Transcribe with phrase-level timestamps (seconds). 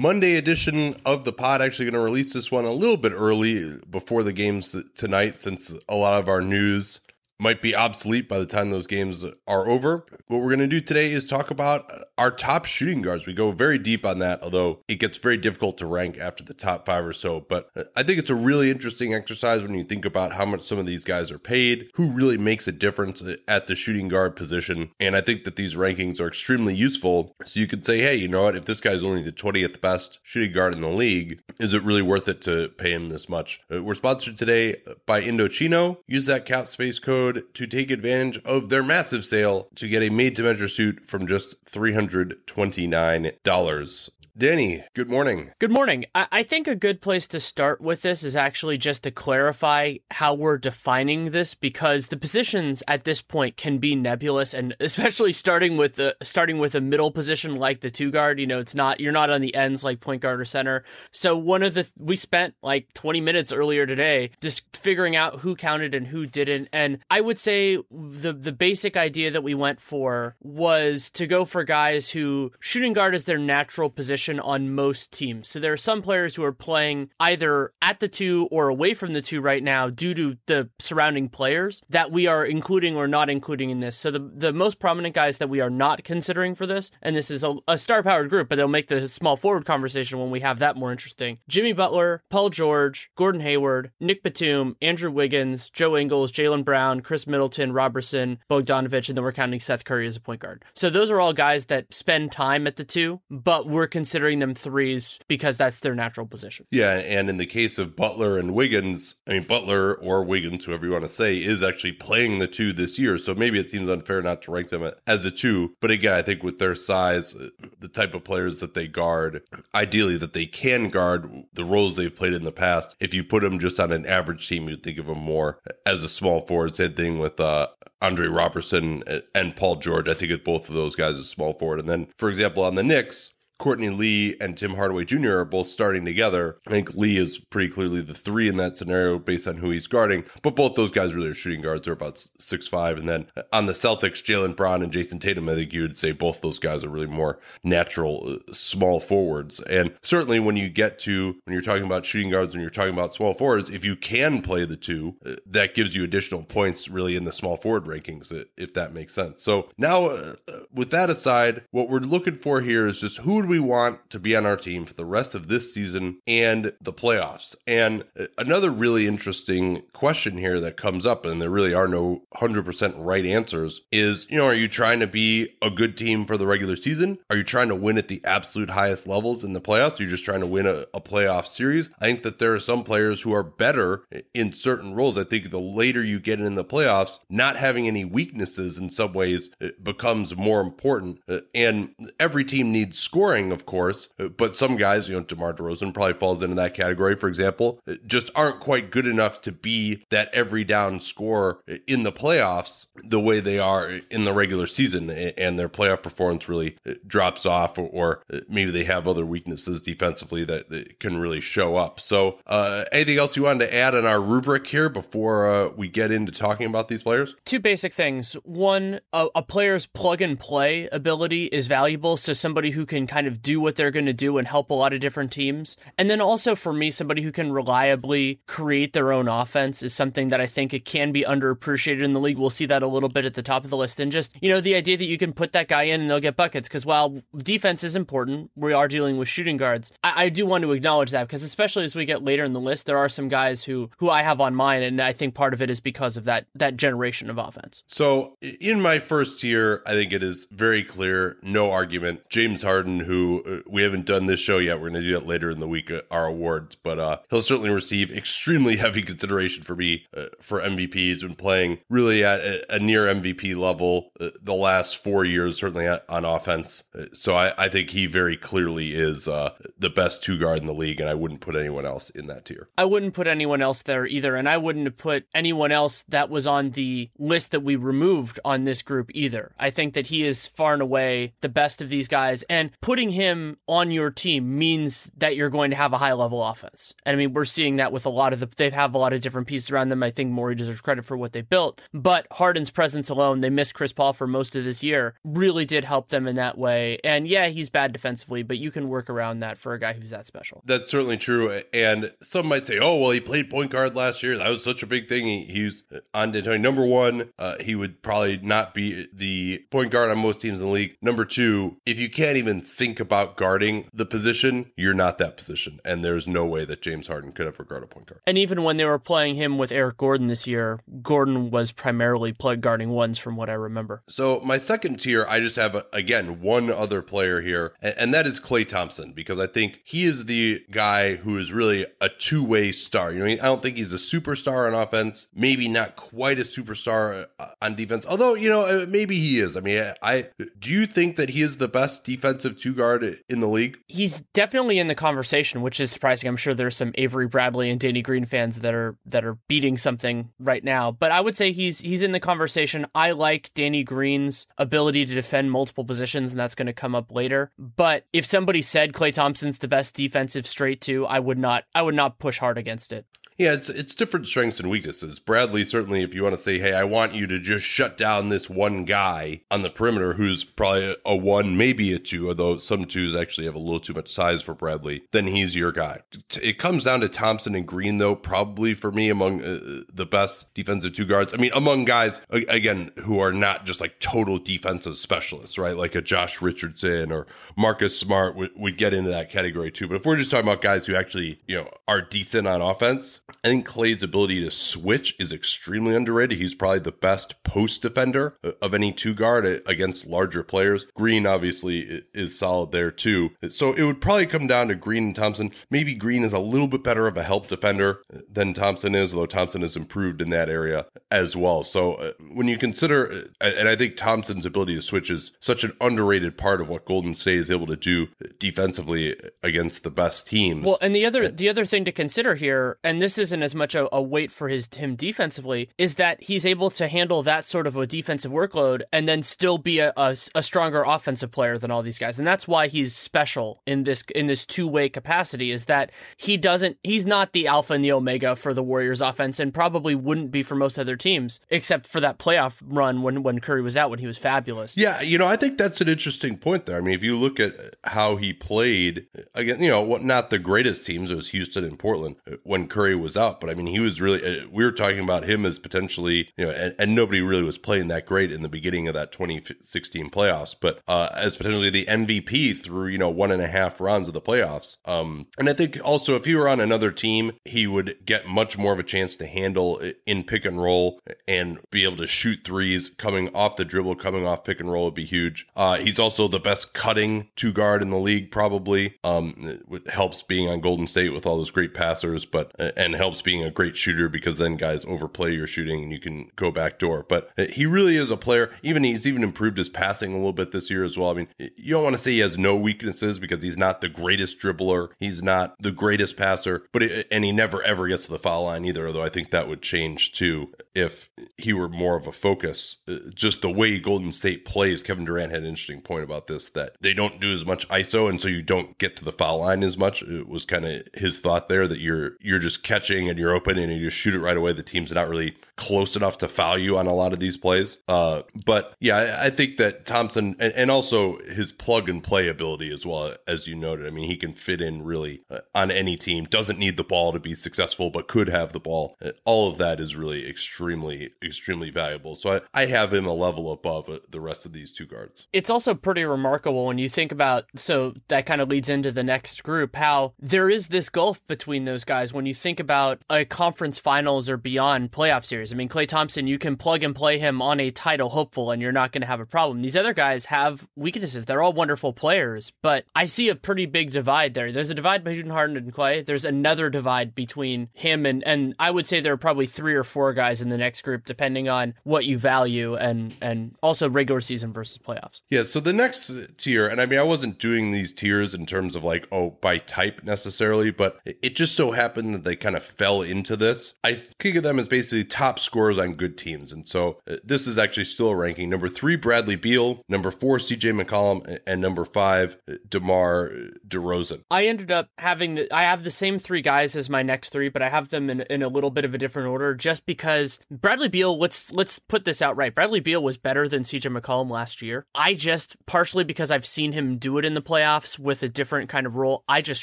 [0.00, 1.60] Monday edition of the pod.
[1.60, 5.74] Actually, going to release this one a little bit early before the games tonight, since
[5.90, 7.00] a lot of our news
[7.40, 10.04] might be obsolete by the time those games are over.
[10.26, 13.26] What we're going to do today is talk about our top shooting guards.
[13.26, 16.54] We go very deep on that, although it gets very difficult to rank after the
[16.54, 17.40] top five or so.
[17.40, 20.78] But I think it's a really interesting exercise when you think about how much some
[20.78, 24.90] of these guys are paid, who really makes a difference at the shooting guard position.
[25.00, 27.34] And I think that these rankings are extremely useful.
[27.44, 28.56] So you could say, hey, you know what?
[28.56, 32.02] If this guy's only the 20th best shooting guard in the league, is it really
[32.02, 33.60] worth it to pay him this much?
[33.72, 34.76] Uh, we're sponsored today
[35.06, 35.98] by Indochino.
[36.06, 40.02] Use that cap space code code to take advantage of their massive sale to get
[40.02, 44.10] a made to measure suit from just $329.
[44.36, 45.50] Danny, good morning.
[45.58, 46.04] Good morning.
[46.14, 49.96] I-, I think a good place to start with this is actually just to clarify
[50.12, 55.32] how we're defining this because the positions at this point can be nebulous and especially
[55.32, 58.74] starting with the starting with a middle position like the two guard, you know, it's
[58.74, 60.84] not you're not on the ends like point guard or center.
[61.10, 65.56] So one of the we spent like 20 minutes earlier today just figuring out who
[65.56, 69.80] counted and who didn't and I would say the the basic idea that we went
[69.80, 74.74] for was to go for guys who shooting guard is their natural position position on
[74.74, 75.48] most teams.
[75.48, 79.14] So there are some players who are playing either at the two or away from
[79.14, 83.30] the two right now due to the surrounding players that we are including or not
[83.30, 83.96] including in this.
[83.96, 87.30] So the, the most prominent guys that we are not considering for this, and this
[87.30, 90.40] is a, a star powered group, but they'll make the small forward conversation when we
[90.40, 91.38] have that more interesting.
[91.48, 97.26] Jimmy Butler, Paul George, Gordon Hayward, Nick Batum, Andrew Wiggins, Joe Ingles, Jaylen Brown, Khris
[97.26, 100.62] Middleton, Roberson, Bogdanovic, and then we're counting Seth Curry as a point guard.
[100.74, 104.40] So those are all guys that spend time at the two, but we're considering considering
[104.40, 106.66] them threes because that's their natural position.
[106.68, 110.84] Yeah, and in the case of Butler and Wiggins, I mean Butler or Wiggins, whoever
[110.84, 113.18] you want to say, is actually playing the two this year.
[113.18, 115.76] So maybe it seems unfair not to rank them as a two.
[115.80, 117.36] But again, I think with their size,
[117.78, 122.14] the type of players that they guard, ideally that they can guard the roles they've
[122.14, 122.96] played in the past.
[122.98, 126.02] If you put them just on an average team, you'd think of them more as
[126.02, 126.74] a small forward.
[126.74, 127.68] Same thing with uh,
[128.02, 129.04] Andre Roberson
[129.36, 130.08] and Paul George.
[130.08, 131.78] I think of both of those guys as small forward.
[131.78, 133.30] And then, for example, on the Knicks,
[133.60, 135.36] Courtney Lee and Tim Hardaway Jr.
[135.36, 136.58] are both starting together.
[136.66, 139.86] I think Lee is pretty clearly the three in that scenario based on who he's
[139.86, 141.84] guarding, but both those guys really are shooting guards.
[141.84, 145.48] They're about six five, and then on the Celtics, Jaylen Brown and Jayson Tatum.
[145.48, 149.60] I think you would say both those guys are really more natural uh, small forwards.
[149.60, 152.94] And certainly when you get to when you're talking about shooting guards and you're talking
[152.94, 156.88] about small forwards, if you can play the two, uh, that gives you additional points
[156.88, 159.42] really in the small forward rankings, if that makes sense.
[159.42, 160.34] So now, uh,
[160.72, 164.36] with that aside, what we're looking for here is just who we want to be
[164.36, 167.56] on our team for the rest of this season and the playoffs?
[167.66, 172.22] And uh, another really interesting question here that comes up, and there really are no
[172.36, 176.36] 100% right answers, is you know, are you trying to be a good team for
[176.36, 177.18] the regular season?
[177.28, 179.98] Are you trying to win at the absolute highest levels in the playoffs?
[179.98, 181.90] Are you just trying to win a, a playoff series?
[181.98, 185.18] I think that there are some players who are better in certain roles.
[185.18, 189.12] I think the later you get in the playoffs, not having any weaknesses in some
[189.12, 191.18] ways uh, becomes more important.
[191.28, 195.54] Uh, and every team needs scoring scoring, of course, but some guys, you know, DeMar
[195.54, 200.04] DeRozan probably falls into that category, for example, just aren't quite good enough to be
[200.10, 205.10] that every down scorer in the playoffs the way they are in the regular season,
[205.10, 210.98] and their playoff performance really drops off, or, maybe they have other weaknesses defensively that,
[210.98, 212.00] can really show up.
[212.00, 215.88] So, uh, anything else you wanted to add in our rubric here before uh, we
[215.88, 217.34] get into talking about these players?
[217.44, 218.34] Two basic things.
[218.44, 223.26] One, a, a player's plug and play ability is valuable, so somebody who can kind
[223.26, 225.76] of of do what they're going to do and help a lot of different teams.
[225.96, 230.28] And then also for me, somebody who can reliably create their own offense is something
[230.28, 232.38] that I think it can be underappreciated in the league.
[232.38, 234.00] We'll see that a little bit at the top of the list.
[234.00, 236.20] And just, you know, the idea that you can put that guy in and they'll
[236.20, 236.68] get buckets.
[236.68, 239.92] Because while defense is important, we are dealing with shooting guards.
[240.02, 242.60] I, I do want to acknowledge that because especially as we get later in the
[242.60, 245.54] list, there are some guys who who I have on mine, and I think part
[245.54, 247.82] of it is because of that that generation of offense.
[247.86, 252.28] So in my first tier, I think it is very clear, no argument.
[252.28, 254.80] James Harden, who uh, we haven't done this show yet.
[254.80, 257.42] We're going to do that later in the week, uh, our awards, but uh, he'll
[257.42, 260.94] certainly receive extremely heavy consideration for me uh, for MVP.
[260.94, 265.56] He's been playing really at a, a near MVP level uh, the last four years,
[265.56, 266.84] certainly on offense.
[266.94, 270.74] Uh, so I, I, think he very clearly is the best two guard in the
[270.74, 272.68] league, and I wouldn't put anyone else in that tier.
[272.76, 276.28] I wouldn't put anyone else there either, and I wouldn't have put anyone else that
[276.28, 279.52] was on the list that we removed on this group either.
[279.58, 282.99] I think that he is far and away the best of these guys, and putting
[283.00, 286.94] putting him on your team means that you're going to have a high level offense.
[287.06, 289.14] And I mean, we're seeing that with a lot of the, they have a lot
[289.14, 290.02] of different pieces around them.
[290.02, 293.72] I think Morey deserves credit for what they built, but Harden's presence alone, they missed
[293.72, 296.98] Chris Paul for most of this year, really did help them in that way.
[297.02, 300.10] And yeah, he's bad defensively, but you can work around that for a guy who's
[300.10, 300.60] that special.
[300.66, 301.62] That's certainly true.
[301.72, 304.36] And some might say, oh, well, he played point guard last year.
[304.36, 305.24] That was such a big thing.
[305.24, 306.60] He, he's on D'Antoni.
[306.60, 310.66] Number one, uh, he would probably not be the point guard on most teams in
[310.66, 310.96] the league.
[311.00, 315.78] Number two, if you can't even think about guarding the position, you're not that position.
[315.84, 318.20] And there's no way that James Harden could ever guard a point guard.
[318.26, 322.32] And even when they were playing him with Eric Gordon this year, Gordon was primarily
[322.32, 324.02] play guarding ones from what I remember.
[324.08, 328.40] So my second tier, I just have, again, one other player here, and that is
[328.40, 332.72] Klay Thompson, because I think he is the guy who is really a two way
[332.72, 333.12] star.
[333.12, 337.26] You know, I don't think he's a superstar on offense, maybe not quite a superstar
[337.38, 339.56] uh, on defense, although, you know, uh, maybe he is.
[339.56, 340.28] I mean, I
[340.58, 343.78] do you think that he is the best defensive two guard in the league?
[343.86, 346.28] He's definitely in the conversation, which is surprising.
[346.28, 349.76] I'm sure there's some Avery Bradley and Danny Green fans that are that are beating
[349.76, 352.86] something right now, but I would say he's he's in the conversation.
[352.94, 357.12] I like Danny Green's ability to defend multiple positions, and that's going to come up
[357.12, 357.50] later.
[357.58, 361.82] But if somebody said Klay Thompson's the best defensive straight two, I would not I
[361.82, 363.06] would not push hard against it.
[363.40, 365.18] Yeah, it's it's different strengths and weaknesses.
[365.18, 368.28] Bradley certainly, if you want to say, hey, I want you to just shut down
[368.28, 372.84] this one guy on the perimeter who's probably a one, maybe a two, although some
[372.84, 376.02] twos actually have a little too much size for Bradley, then he's your guy.
[376.42, 380.52] It comes down to Thompson and Green, though, probably for me among uh, the best
[380.52, 381.32] defensive two guards.
[381.32, 385.78] I mean, among guys again who are not just like total defensive specialists, right?
[385.78, 387.26] Like a Josh Richardson or
[387.56, 389.88] Marcus Smart would, would get into that category too.
[389.88, 393.20] But if we're just talking about guys who actually, you know, are decent on offense,
[393.44, 396.38] I think Klay's ability to switch is extremely underrated.
[396.38, 400.86] He's probably the best post defender of any two guard against larger players.
[400.94, 403.30] Green obviously is solid there too.
[403.48, 405.52] So it would probably come down to Green and Thompson.
[405.70, 409.26] Maybe Green is a little bit better of a help defender than Thompson is, although
[409.26, 411.62] Thompson has improved in that area as well.
[411.64, 415.64] So uh, when you consider, uh, and I think Thompson's ability to switch is such
[415.64, 420.26] an underrated part of what Golden State is able to do defensively against the best
[420.26, 420.64] teams.
[420.64, 423.74] Well, and the other the other thing to consider here, and this isn't as much
[423.74, 427.66] a, a weight for his him defensively, is that he's able to handle that sort
[427.66, 431.70] of a defensive workload and then still be a, a, a stronger offensive player than
[431.70, 435.50] all these guys, and that's why he's special in this in this two way capacity.
[435.50, 439.38] Is that he doesn't he's not the alpha and the omega for the Warriors offense,
[439.38, 443.40] and probably wouldn't be for most other teams, except for that playoff run when when
[443.40, 444.76] Curry was out when he was fabulous.
[444.76, 446.78] Yeah, you know, I think that's an interesting point there.
[446.78, 450.38] I mean, if you look at how he played again, you know, what not the
[450.38, 453.80] greatest teams, it was Houston and Portland when Curry was out, but I mean, he
[453.80, 457.20] was really, uh, we were talking about him as potentially, you know, and, and nobody
[457.20, 461.36] really was playing that great in the beginning of that 2016 playoffs, but uh, as
[461.36, 464.76] potentially the MVP through, you know, one and a half rounds of the playoffs.
[464.84, 468.58] Um, and I think also if he were on another team, he would get much
[468.58, 472.40] more of a chance to handle in pick and roll and be able to shoot
[472.44, 475.46] threes coming off the dribble, coming off pick and roll would be huge.
[475.56, 478.94] Uh, he's also the best cutting two guard in the league, probably.
[479.04, 483.42] Um, helps being on Golden State with all those great passers, but and helps being
[483.42, 487.04] a great shooter because then guys overplay your shooting and you can go back door.
[487.08, 488.52] But he really is a player.
[488.62, 491.10] Even he's even improved his passing a little bit this year as well.
[491.10, 493.88] I mean, you don't want to say he has no weaknesses because he's not the
[493.88, 498.12] greatest dribbler, he's not the greatest passer, but it, and he never ever gets to
[498.12, 498.86] the foul line either.
[498.86, 502.78] Although I think that would change too if he were more of a focus.
[502.86, 504.82] Uh, just the way Golden State plays.
[504.82, 508.08] Kevin Durant had an interesting point about this that they don't do as much ISO,
[508.08, 510.02] and so you don't get to the foul line as much.
[510.02, 512.79] It was kind of his thought there that you're you're just catching
[513.10, 514.52] and you're open and you just shoot it right away.
[514.52, 517.76] The team's not really close enough to foul you on a lot of these plays.
[517.86, 522.28] Uh, but yeah, I, I, think that Thompson and, and, also his plug and play
[522.28, 523.86] ability as well as you noted.
[523.86, 526.24] I mean, he can fit in really uh, on any team.
[526.24, 528.96] Doesn't need the ball to be successful, but could have the ball.
[529.04, 532.14] Uh, all of that is really extremely extremely valuable.
[532.14, 535.26] So I, I have him a level above uh, the rest of these two guards.
[535.32, 537.44] It's also pretty remarkable when you think about.
[537.54, 539.76] So that kind of leads into the next group.
[539.76, 544.28] How there is this gulf between those guys when you think about a conference finals
[544.28, 545.49] or beyond playoff series.
[545.52, 548.60] I mean, Klay Thompson, you can plug and play him on a title hopeful and
[548.60, 549.62] you're not going to have a problem.
[549.62, 551.24] These other guys have weaknesses.
[551.24, 554.52] They're all wonderful players, but I see a pretty big divide there.
[554.52, 556.04] There's a divide between Harden and Klay.
[556.04, 559.84] There's another divide between him and, and I would say there are probably three or
[559.84, 564.20] four guys in the next group, depending on what you value and, and also regular
[564.20, 565.22] season versus playoffs.
[565.30, 565.42] Yeah.
[565.42, 568.84] So the next tier, and I mean, I wasn't doing these tiers in terms of
[568.84, 573.02] like, oh, by type necessarily, but it just so happened that they kind of fell
[573.02, 573.74] into this.
[573.82, 576.52] I think of them as basically top scorers on good teams.
[576.52, 578.50] And so uh, this is actually still a ranking.
[578.50, 579.82] Number three, Bradley Beal.
[579.88, 581.38] Number four, CJ McCollum.
[581.46, 583.30] And number five, uh, DeMar
[583.66, 584.22] DeRozan.
[584.30, 587.48] I ended up having the, I have the same three guys as my next three,
[587.48, 590.40] but I have them in, in a little bit of a different order just because
[590.50, 592.54] Bradley Beal, let's let's put this out right.
[592.54, 594.86] Bradley Beal was better than CJ McCollum last year.
[594.94, 598.68] I just partially because I've seen him do it in the playoffs with a different
[598.68, 599.62] kind of role, I just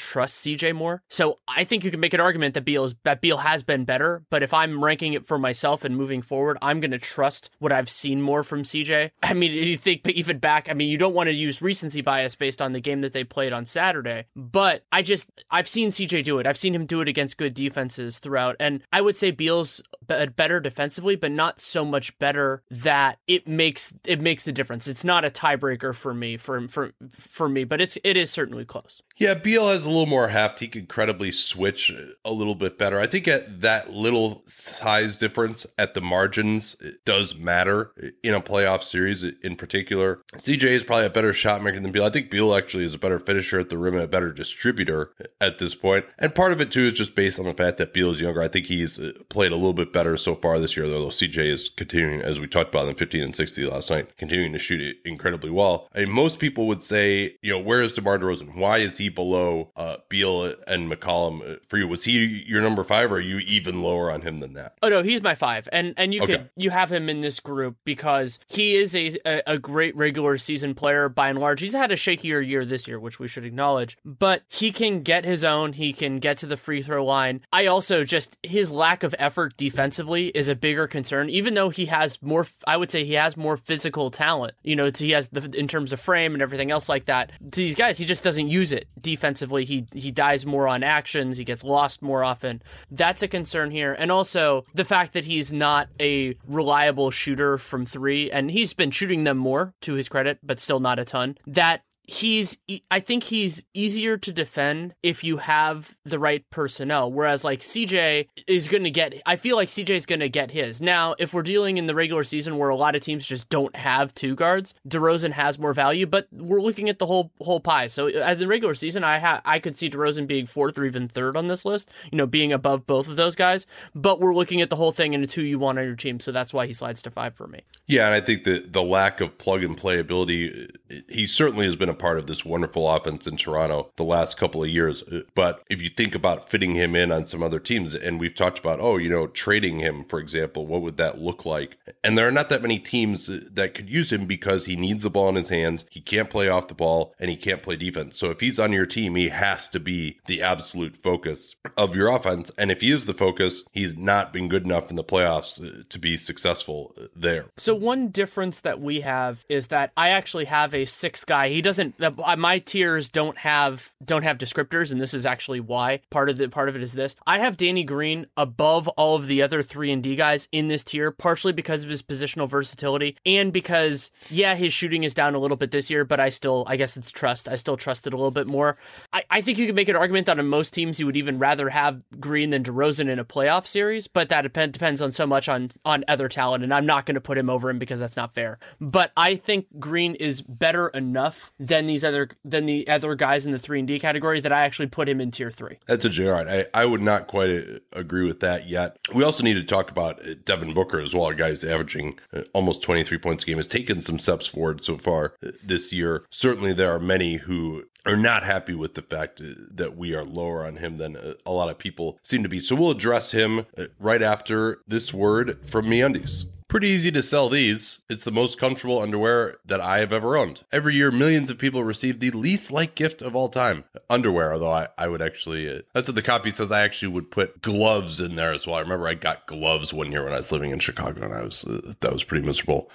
[0.00, 1.02] trust CJ more.
[1.08, 3.84] So I think you can make an argument that Beal is that Beal has been
[3.84, 7.50] better, but if I'm ranking it for myself and moving forward, I'm going to trust
[7.58, 9.10] what I've seen more from CJ.
[9.22, 12.34] I mean, you think even back, I mean, you don't want to use recency bias
[12.34, 16.24] based on the game that they played on Saturday, but I just I've seen CJ
[16.24, 16.46] do it.
[16.46, 20.60] I've seen him do it against good defenses throughout, and I would say Beal's better
[20.60, 24.88] defensively, but not so much better that it makes it makes the difference.
[24.88, 28.64] It's not a tiebreaker for me for for for me, but it's it is certainly
[28.64, 29.02] close.
[29.16, 30.60] Yeah, Beal has a little more heft.
[30.60, 31.92] He could credibly switch
[32.24, 33.00] a little bit better.
[33.00, 35.47] I think at that little size difference
[35.78, 40.22] at the margins it does matter in a playoff series in particular.
[40.36, 42.04] CJ is probably a better shot maker than Beal.
[42.04, 45.12] I think Beal actually is a better finisher at the rim and a better distributor
[45.40, 46.06] at this point.
[46.18, 48.42] And part of it too is just based on the fact that Beal is younger.
[48.42, 51.68] I think he's played a little bit better so far this year, though CJ is
[51.68, 54.96] continuing, as we talked about in 15 and 60 last night, continuing to shoot it
[55.04, 55.88] incredibly well.
[55.94, 58.56] I mean, most people would say, you know, where is DeMar DeRozan?
[58.56, 61.88] Why is he below uh, Beal and McCollum for you?
[61.88, 64.74] Was he your number five, or are you even lower on him than that?
[64.82, 66.36] Oh no, he's my five, and and you okay.
[66.38, 70.74] could you have him in this group because he is a, a great regular season
[70.74, 71.60] player by and large.
[71.60, 75.24] He's had a shakier year this year, which we should acknowledge, but he can get
[75.24, 75.72] his own.
[75.72, 77.40] He can get to the free throw line.
[77.52, 81.86] I also just his lack of effort defensively is a bigger concern, even though he
[81.86, 82.46] has more.
[82.66, 84.54] I would say he has more physical talent.
[84.62, 87.30] You know, he has the in terms of frame and everything else like that.
[87.38, 89.64] To these guys, he just doesn't use it defensively.
[89.64, 91.38] He he dies more on actions.
[91.38, 92.62] He gets lost more often.
[92.90, 97.84] That's a concern here, and also the fact that he's not a reliable shooter from
[97.84, 101.36] three, and he's been shooting them more to his credit, but still not a ton.
[101.46, 102.56] That he's
[102.90, 107.12] I think he's easier to defend if you have the right personnel.
[107.12, 110.50] Whereas like CJ is going to get I feel like CJ is going to get
[110.50, 110.80] his.
[110.80, 113.76] Now, if we're dealing in the regular season where a lot of teams just don't
[113.76, 117.86] have two guards, DeRozan has more value, but we're looking at the whole whole pie.
[117.88, 120.86] So at uh, the regular season, I ha- I could see DeRozan being fourth or
[120.86, 124.34] even third on this list, you know, being above both of those guys, but we're
[124.34, 126.54] looking at the whole thing and it's who you want on your team, so that's
[126.54, 127.60] why he slides to 5 for me.
[127.86, 130.70] Yeah, and I think that the lack of plug and play ability
[131.08, 134.62] he certainly has been a part of this wonderful offense in Toronto the last couple
[134.62, 135.02] of years.
[135.34, 138.58] But if you think about fitting him in on some other teams, and we've talked
[138.58, 141.76] about, oh, you know, trading him, for example, what would that look like?
[142.02, 145.10] And there are not that many teams that could use him because he needs the
[145.10, 145.84] ball in his hands.
[145.90, 148.18] He can't play off the ball and he can't play defense.
[148.18, 152.08] So if he's on your team, he has to be the absolute focus of your
[152.08, 152.50] offense.
[152.56, 155.84] And if he is the focus, he's not been good enough in the playoffs uh,
[155.88, 157.46] to be successful uh, there.
[157.56, 161.48] So one difference that we have is that I actually have a sixth guy.
[161.48, 161.87] He doesn't.
[162.00, 166.00] Uh, my tiers don't have don't have descriptors, and this is actually why.
[166.10, 167.16] Part of the part of it is this.
[167.26, 170.84] I have Danny Green above all of the other three and D guys in this
[170.84, 175.38] tier, partially because of his positional versatility, and because yeah, his shooting is down a
[175.38, 177.48] little bit this year, but I still, I guess it's trust.
[177.48, 178.76] I still trust it a little bit more.
[179.12, 181.38] I, I think you could make an argument that on most teams you would even
[181.38, 185.26] rather have Green than DeRozan in a playoff series, but that depend, depends on so
[185.26, 188.00] much on on other talent, and I'm not going to put him over him because
[188.00, 188.58] that's not fair.
[188.80, 193.52] But I think Green is better enough than these other than the other guys in
[193.52, 195.78] the three and D category that I actually put him in tier three.
[195.86, 196.48] That's a Gerard.
[196.48, 198.96] I, I would not quite uh, agree with that yet.
[199.14, 201.28] We also need to talk about uh, Devin Booker as well.
[201.28, 204.84] A guy who's averaging uh, almost 23 points a game has taken some steps forward
[204.84, 206.24] so far this year.
[206.30, 210.66] Certainly, there are many who are not happy with the fact that we are lower
[210.66, 212.58] on him than a lot of people seem to be.
[212.58, 213.66] So we'll address him
[213.98, 216.44] right after this word from MeUndies.
[216.68, 218.00] Pretty easy to sell these.
[218.10, 220.64] It's the most comfortable underwear that I have ever owned.
[220.70, 224.72] Every year, millions of people receive the least like gift of all time underwear, although
[224.72, 226.70] I, I would actually, uh, that's what the copy says.
[226.70, 228.76] I actually would put gloves in there as well.
[228.76, 231.42] I remember I got gloves one year when I was living in Chicago and I
[231.42, 232.90] was, uh, that was pretty miserable.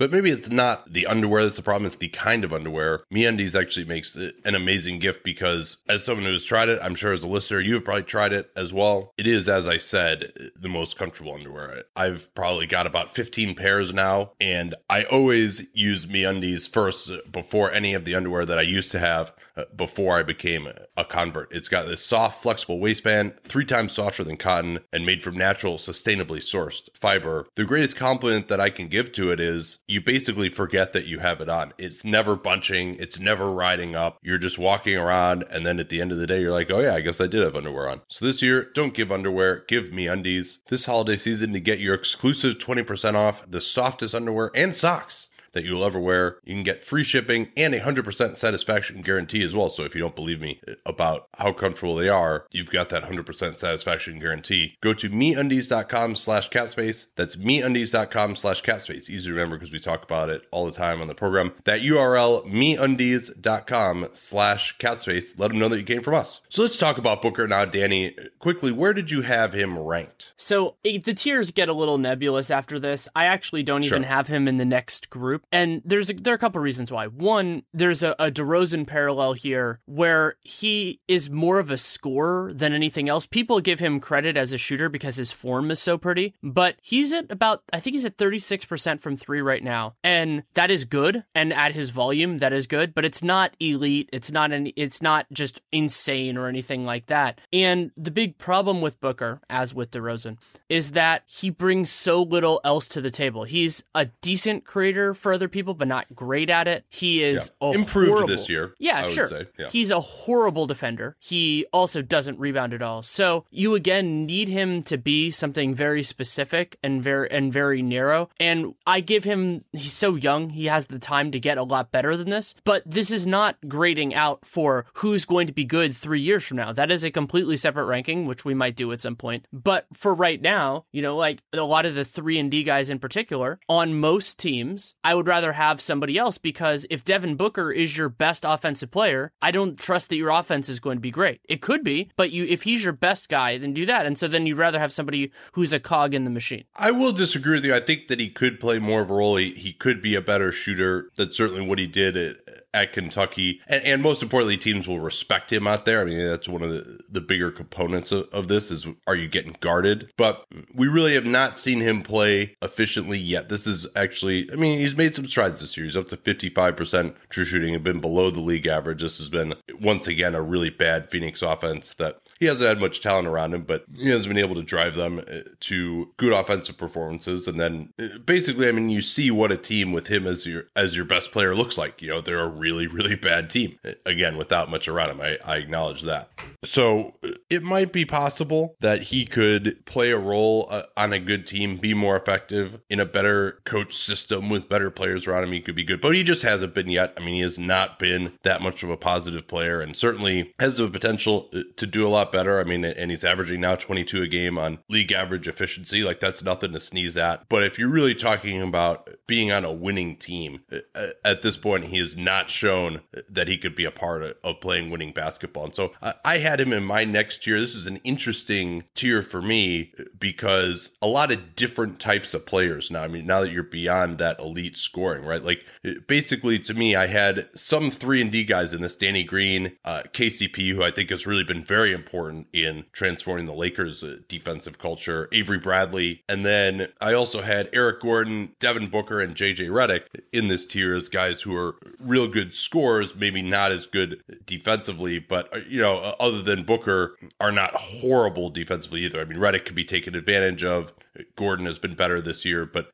[0.00, 3.02] But maybe it's not the underwear that's the problem, it's the kind of underwear.
[3.12, 7.22] MeUndies actually makes an amazing gift because as someone who's tried it, I'm sure as
[7.22, 9.12] a listener, you have probably tried it as well.
[9.18, 11.84] It is, as I said, the most comfortable underwear.
[11.94, 17.92] I've probably got about 15 pairs now, and I always use MeUndies first before any
[17.92, 19.34] of the underwear that I used to have
[19.76, 21.52] before I became a convert.
[21.52, 25.76] It's got this soft, flexible waistband, three times softer than cotton, and made from natural,
[25.76, 27.46] sustainably sourced fiber.
[27.54, 31.18] The greatest compliment that I can give to it is you basically forget that you
[31.18, 31.72] have it on.
[31.78, 34.18] It's never bunching, it's never riding up.
[34.22, 36.80] You're just walking around, and then at the end of the day, you're like, oh
[36.80, 38.00] yeah, I guess I did have underwear on.
[38.08, 40.58] So this year, don't give underwear, give me undies.
[40.68, 45.64] This holiday season to get your exclusive 20% off the softest underwear and socks that
[45.64, 46.38] you'll ever wear.
[46.44, 49.68] You can get free shipping and a 100% satisfaction guarantee as well.
[49.68, 53.56] So if you don't believe me about how comfortable they are, you've got that 100%
[53.56, 54.76] satisfaction guarantee.
[54.80, 57.06] Go to meundies.com slash capspace.
[57.16, 59.08] That's meundies.com slash capspace.
[59.10, 61.52] Easy to remember because we talk about it all the time on the program.
[61.64, 65.38] That URL, meundies.com slash capspace.
[65.38, 66.40] Let them know that you came from us.
[66.48, 68.14] So let's talk about Booker now, Danny.
[68.38, 70.32] Quickly, where did you have him ranked?
[70.36, 73.08] So the tiers get a little nebulous after this.
[73.14, 74.08] I actually don't even Sure.
[74.08, 77.06] have him in the next group, and there's a, there are a couple reasons why.
[77.06, 82.72] One, there's a, a DeRozan parallel here where he is more of a scorer than
[82.72, 83.26] anything else.
[83.26, 87.12] People give him credit as a shooter because his form is so pretty, but he's
[87.12, 91.24] at about I think he's at 36% from three right now, and that is good.
[91.34, 94.08] And at his volume, that is good, but it's not elite.
[94.12, 97.40] It's not an it's not just insane or anything like that.
[97.52, 102.60] And the big problem with Booker, as with DeRozan, is that he brings so little
[102.64, 103.44] else to the table.
[103.44, 106.84] He's a decent creator for other people, but not great at it.
[106.88, 107.70] He is Yeah.
[107.72, 109.28] Improved horrible- this year, Yeah, I sure.
[109.58, 109.68] Yeah.
[109.70, 111.16] He's a horrible defender.
[111.18, 113.02] He also doesn't rebound at all.
[113.02, 118.28] So you again need him to be something very specific and very and very narrow.
[118.38, 121.92] And I give him he's so young, he has the time to get a lot
[121.92, 122.54] better than this.
[122.64, 126.56] But this is not grading out for who's going to be good three years from
[126.56, 126.72] now.
[126.72, 129.46] That is a completely separate ranking, which we might do at some point.
[129.52, 132.90] But for right now, you know, like a lot of the three and D guys
[132.90, 137.70] in particular, on most teams, I would rather have somebody else because if Devin Booker
[137.70, 141.10] is your best offensive player, I don't trust that your offense is going to be
[141.10, 141.40] great.
[141.48, 144.06] It could be, but you if he's your best guy, then do that.
[144.06, 146.64] And so then you'd rather have somebody who's a cog in the machine.
[146.76, 147.74] I will disagree with you.
[147.74, 149.36] I think that he could play more of a role.
[149.36, 151.10] He, he could be a better shooter.
[151.16, 152.36] That's certainly what he did at,
[152.72, 153.60] at Kentucky.
[153.66, 156.02] And, and most importantly, teams will respect him out there.
[156.02, 159.28] I mean, that's one of the, the bigger components of, of this is are you
[159.28, 160.10] getting guarded?
[160.16, 163.48] But we really have not seen him play efficiently yet.
[163.48, 165.86] This is actually, I mean, he's made some strides this year.
[165.86, 169.02] He's up to 55% true shooting and been below the league average.
[169.02, 173.00] This has been, once again, a really bad Phoenix offense that he hasn't had much
[173.00, 176.78] talent around him, but he has been able to drive them uh, to good offensive
[176.78, 177.46] performances.
[177.46, 180.64] And then uh, basically, I mean, you see what a team with him as your
[180.74, 182.00] as your best player looks like.
[182.00, 183.78] You know, they're a really, really bad team.
[183.84, 185.20] Uh, Again, without much around him.
[185.20, 186.30] I, I acknowledge that.
[186.64, 191.18] So uh, it might be possible that he could play a role uh, on a
[191.18, 195.52] good team, be more effective in a better coach system with better players around him.
[195.52, 197.14] He could be good, but he just hasn't been yet.
[197.16, 200.76] I mean, he has not been that much of a positive player and certainly has
[200.76, 202.60] the potential uh, to do a lot better.
[202.60, 206.02] I mean, and he's averaging now 22 a game on league average efficiency.
[206.02, 207.48] Like that's nothing to sneeze at.
[207.48, 210.62] But if you're really talking about being on a winning team,
[210.94, 214.36] uh, at this point, he has not shown that he could be a part of,
[214.42, 215.64] of playing winning basketball.
[215.64, 217.60] And so I, I had him in my next tier.
[217.60, 222.90] This is an interesting tier for me because a lot of different types of players
[222.90, 223.02] now.
[223.02, 225.44] I mean, now that you're beyond that elite scoring, right?
[225.44, 225.64] Like
[226.06, 230.02] basically to me, I had some three and D guys in this Danny Green, uh,
[230.12, 234.78] KCP, who I think has really been very important in transforming the Lakers' uh, defensive
[234.78, 236.22] culture, Avery Bradley.
[236.28, 240.94] And then I also had Eric Gordon, Devin Booker, and JJ Redick in this tier
[240.94, 245.80] as guys who are real good scorers, maybe not as good defensively, but, uh, you
[245.80, 249.20] know, uh, other than Booker, are not horrible defensively either.
[249.20, 250.92] I mean, Redick could be taken advantage of.
[251.36, 252.90] Gordon has been better this year, but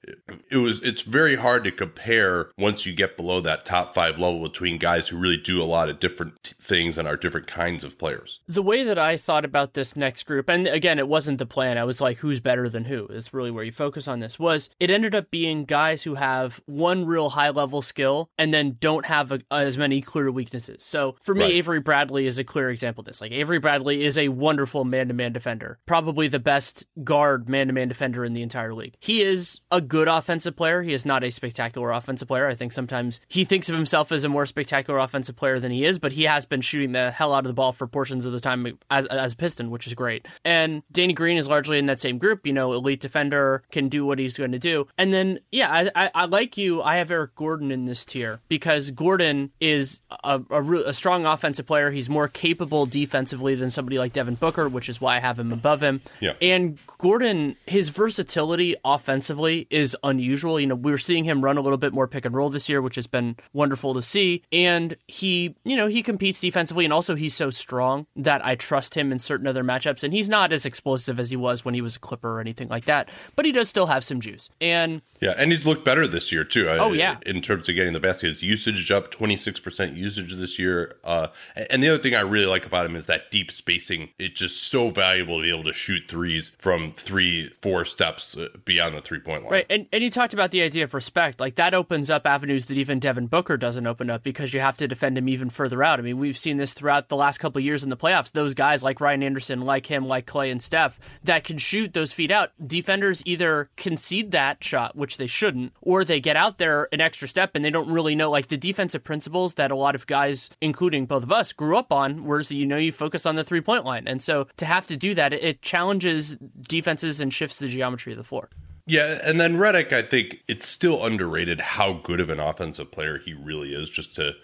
[0.50, 4.42] it was it's very hard to compare once you get below that top five level
[4.42, 7.84] between guys who really do a lot of different t- things and are different kinds
[7.84, 8.40] of players.
[8.48, 11.78] The way that I thought about this next group, and again, it wasn't the plan.
[11.78, 13.06] I was like, who's better than who?
[13.06, 14.38] Is really where you focus on this.
[14.38, 18.76] Was it ended up being guys who have one real high level skill and then
[18.80, 20.84] don't have a, as many clear weaknesses.
[20.84, 21.52] So for me, Right.
[21.54, 23.20] Avery Bradley is a clear example of this.
[23.20, 27.66] Like Avery Bradley is a wonderful man to man defender, probably the best guard man
[27.68, 28.94] to man defender in the entire league.
[29.00, 30.82] He is a good offensive player.
[30.82, 32.46] He is not a spectacular offensive player.
[32.46, 35.84] I think sometimes he thinks of himself as a more spectacular offensive player than he
[35.84, 38.32] is, but he has been shooting the hell out of the ball for portions of
[38.32, 40.26] the time as as a Piston, which is great.
[40.44, 42.46] And Danny Green is largely in that same group.
[42.46, 44.86] You know, elite defender can do what he's going to do.
[44.98, 46.82] And then yeah, I, I, I like you.
[46.82, 51.66] I have Eric Gordon in this tier because Gordon is a, a, a strong offensive
[51.66, 51.90] player.
[51.90, 55.52] He's more capable defensively than somebody like Devin Booker, which is why I have him
[55.52, 56.00] above him.
[56.20, 56.34] Yeah.
[56.40, 60.60] And Gordon, his versatility offensively is unusual.
[60.60, 62.68] You know, we are seeing him run a little bit more pick and roll this
[62.68, 64.42] year, which has been wonderful to see.
[64.52, 68.94] And he, you know, he competes defensively and also he's so strong that I trust
[68.94, 70.04] him in certain other matchups.
[70.04, 72.68] And he's not as explosive as he was when he was a Clipper or anything
[72.68, 74.50] like that, but he does still have some juice.
[74.60, 76.68] And yeah, and he's looked better this year too.
[76.68, 80.34] Oh yeah, in terms of getting the basket, his usage up twenty six percent usage
[80.34, 80.96] this year.
[81.02, 81.28] Uh,
[81.70, 84.10] and the other thing I really like about him is that deep spacing.
[84.18, 88.48] It's just so valuable to be able to shoot threes from three, four steps uh,
[88.64, 89.52] beyond the three point line.
[89.52, 91.40] Right, and and you talked about the idea of respect.
[91.40, 94.76] Like that opens up avenues that even Devin Booker doesn't open up because you have
[94.78, 95.98] to defend him even further out.
[95.98, 98.32] I mean, we've seen this throughout the last couple years in the playoffs.
[98.32, 102.12] Those guys like Ryan Anderson, like him, like Klay and Steph, that can shoot those
[102.12, 102.50] feet out.
[102.64, 107.28] Defenders either concede that shot, which they shouldn't, or they get out there an extra
[107.28, 110.50] step and they don't really know like the defensive principles that a lot of guys,
[110.60, 112.24] including both of us, grew up on.
[112.24, 114.96] Whereas you know you focus on the three point line, and so to have to
[114.96, 116.36] do that, it challenges
[116.68, 118.48] defenses and shifts the geometry of the floor.
[118.88, 123.18] Yeah, and then Redick, I think it's still underrated how good of an offensive player
[123.18, 123.90] he really is.
[123.90, 124.34] Just to,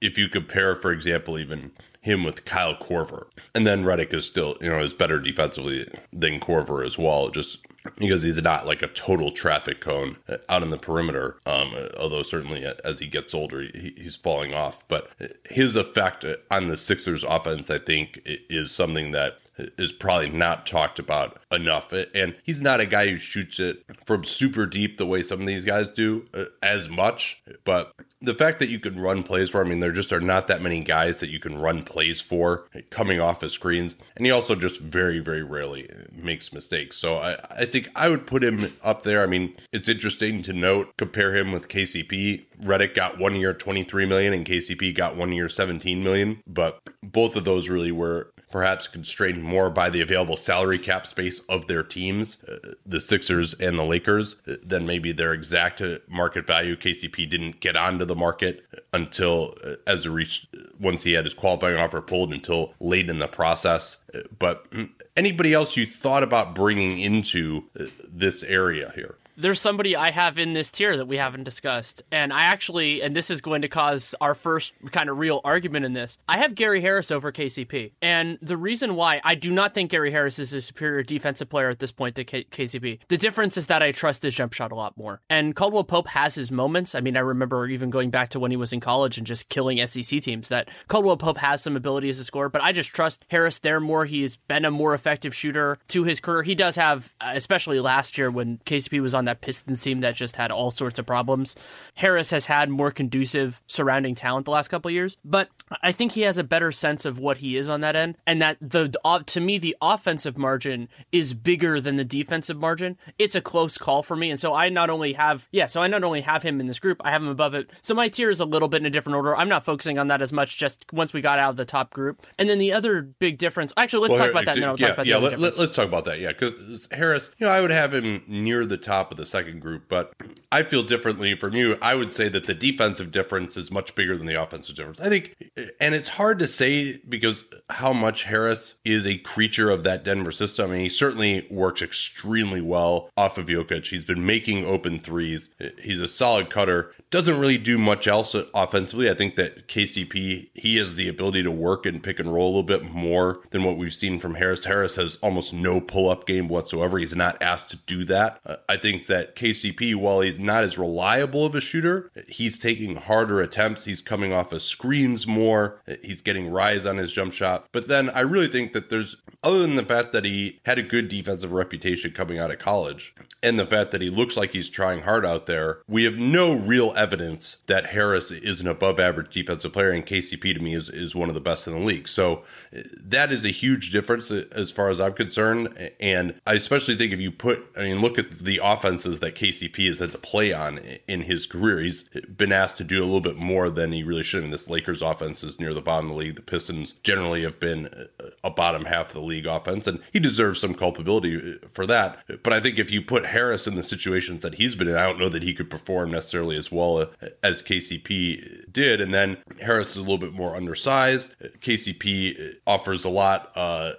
[0.00, 4.56] if you compare, for example, even him with Kyle Korver, and then Redick is still,
[4.60, 7.28] you know, is better defensively than Korver as well.
[7.30, 7.58] Just
[7.96, 10.16] because he's not like a total traffic cone
[10.48, 11.36] out in the perimeter.
[11.46, 14.86] Um, although certainly as he gets older, he, he's falling off.
[14.88, 15.10] But
[15.48, 20.98] his effect on the Sixers offense, I think, is something that is probably not talked
[20.98, 21.92] about enough.
[21.92, 25.46] And he's not a guy who shoots it from super deep the way some of
[25.46, 27.42] these guys do uh, as much.
[27.64, 30.48] But the fact that you can run plays for, I mean, there just are not
[30.48, 33.94] that many guys that you can run plays for coming off of screens.
[34.16, 36.96] And he also just very, very rarely makes mistakes.
[36.96, 39.22] So I, I think I would put him up there.
[39.22, 42.46] I mean, it's interesting to note, compare him with KCP.
[42.62, 46.42] Redick got one year 23 million and KCP got one year 17 million.
[46.46, 51.40] But both of those really were perhaps constrained more by the available salary cap space
[51.48, 55.98] of their teams, uh, the Sixers and the Lakers, uh, than maybe their exact uh,
[56.08, 56.76] market value.
[56.76, 60.46] KCP didn't get onto the market until uh, as a reach
[60.78, 63.98] once he had his qualifying offer pulled until late in the process.
[64.14, 69.16] Uh, but mm, anybody else you thought about bringing into uh, this area here?
[69.36, 72.02] There's somebody I have in this tier that we haven't discussed.
[72.10, 75.84] And I actually, and this is going to cause our first kind of real argument
[75.84, 76.18] in this.
[76.28, 77.92] I have Gary Harris over KCP.
[78.00, 81.68] And the reason why I do not think Gary Harris is a superior defensive player
[81.68, 84.72] at this point to K- KCP, the difference is that I trust his jump shot
[84.72, 85.20] a lot more.
[85.28, 86.94] And Caldwell Pope has his moments.
[86.94, 89.48] I mean, I remember even going back to when he was in college and just
[89.48, 92.94] killing SEC teams that Caldwell Pope has some ability as a scorer, but I just
[92.94, 94.06] trust Harris there more.
[94.06, 96.42] He's been a more effective shooter to his career.
[96.42, 100.16] He does have, uh, especially last year when KCP was on that Pistons team that
[100.16, 101.54] just had all sorts of problems.
[101.94, 105.48] Harris has had more conducive surrounding talent the last couple years, but
[105.82, 108.40] I think he has a better sense of what he is on that end, and
[108.40, 108.94] that the
[109.26, 112.96] to me the offensive margin is bigger than the defensive margin.
[113.18, 115.86] It's a close call for me, and so I not only have yeah, so I
[115.86, 117.70] not only have him in this group, I have him above it.
[117.82, 119.36] So my tier is a little bit in a different order.
[119.36, 120.56] I'm not focusing on that as much.
[120.56, 123.72] Just once we got out of the top group, and then the other big difference.
[123.76, 124.54] Actually, let's well, talk about that.
[124.54, 125.16] And then I'll yeah, talk about yeah.
[125.18, 126.20] Let, us talk about that.
[126.20, 129.60] Yeah, because Harris, you know, I would have him near the top of the second
[129.60, 130.12] group, but
[130.52, 131.78] I feel differently from you.
[131.82, 135.00] I would say that the defensive difference is much bigger than the offensive difference.
[135.00, 135.34] I think,
[135.80, 140.32] and it's hard to say because how much Harris is a creature of that Denver
[140.32, 140.70] system.
[140.70, 143.86] I mean, he certainly works extremely well off of Jokic.
[143.86, 145.50] He's been making open threes.
[145.80, 146.92] He's a solid cutter.
[147.10, 149.10] Doesn't really do much else offensively.
[149.10, 152.50] I think that KCP, he has the ability to work and pick and roll a
[152.50, 154.64] little bit more than what we've seen from Harris.
[154.64, 156.98] Harris has almost no pull up game whatsoever.
[156.98, 158.40] He's not asked to do that.
[158.44, 162.96] Uh, I think that KCP, while he's not as reliable of a shooter, he's taking
[162.96, 163.84] harder attempts.
[163.84, 165.80] He's coming off of screens more.
[166.02, 167.66] He's getting rise on his jump shot.
[167.72, 170.82] But then I really think that there's, other than the fact that he had a
[170.82, 174.68] good defensive reputation coming out of college and the fact that he looks like he's
[174.68, 179.32] trying hard out there, we have no real evidence that Harris is an above average
[179.32, 182.08] defensive player, and KCP to me is, is one of the best in the league.
[182.08, 182.42] So
[182.74, 185.92] uh, that is a huge difference uh, as far as I'm concerned.
[186.00, 188.58] And I especially think if you put, I mean, look at the
[188.96, 191.80] offenses that KCP has had to play on in his career.
[191.80, 192.04] He's
[192.36, 194.38] been asked to do a little bit more than he really should.
[194.38, 196.36] I mean, this Lakers offense is near the bottom of the league.
[196.36, 198.08] The Pistons generally have been
[198.42, 202.24] a bottom half of the league offense, and he deserves some culpability for that.
[202.42, 205.06] But I think if you put Harris in the situations that he's been in, I
[205.06, 207.10] don't know that he could perform necessarily as well
[207.42, 209.00] as KCP did.
[209.00, 211.34] And then Harris is a little bit more undersized.
[211.60, 213.92] KCP offers a lot uh,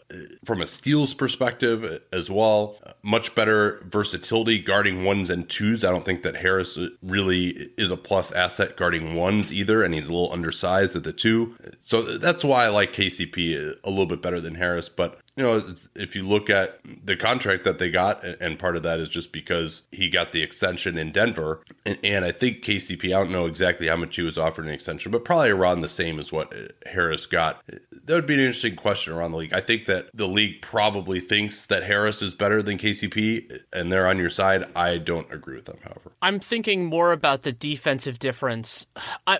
[0.44, 2.78] from a steals perspective as well.
[3.08, 5.86] Much better versatility guarding ones and twos.
[5.86, 10.10] I don't think that Harris really is a plus asset guarding ones either, and he's
[10.10, 11.56] a little undersized at the two.
[11.86, 14.89] So that's why I like KCP a little bit better than Harris.
[14.89, 18.82] But you know, if you look at the contract that they got, and part of
[18.84, 23.06] that is just because he got the extension in Denver, and, and I think KCP,
[23.06, 25.89] I don't know exactly how much he was offered an extension, but probably around the
[25.89, 27.63] same as what uh, Harris got.
[27.67, 29.54] That would be an interesting question around the league.
[29.54, 34.08] I think that the league probably thinks that Harris is better than KCP, and they're
[34.08, 34.65] on your side.
[34.76, 36.13] I don't agree with them, however.
[36.19, 38.88] I'm thinking more about the defensive difference.
[39.28, 39.39] I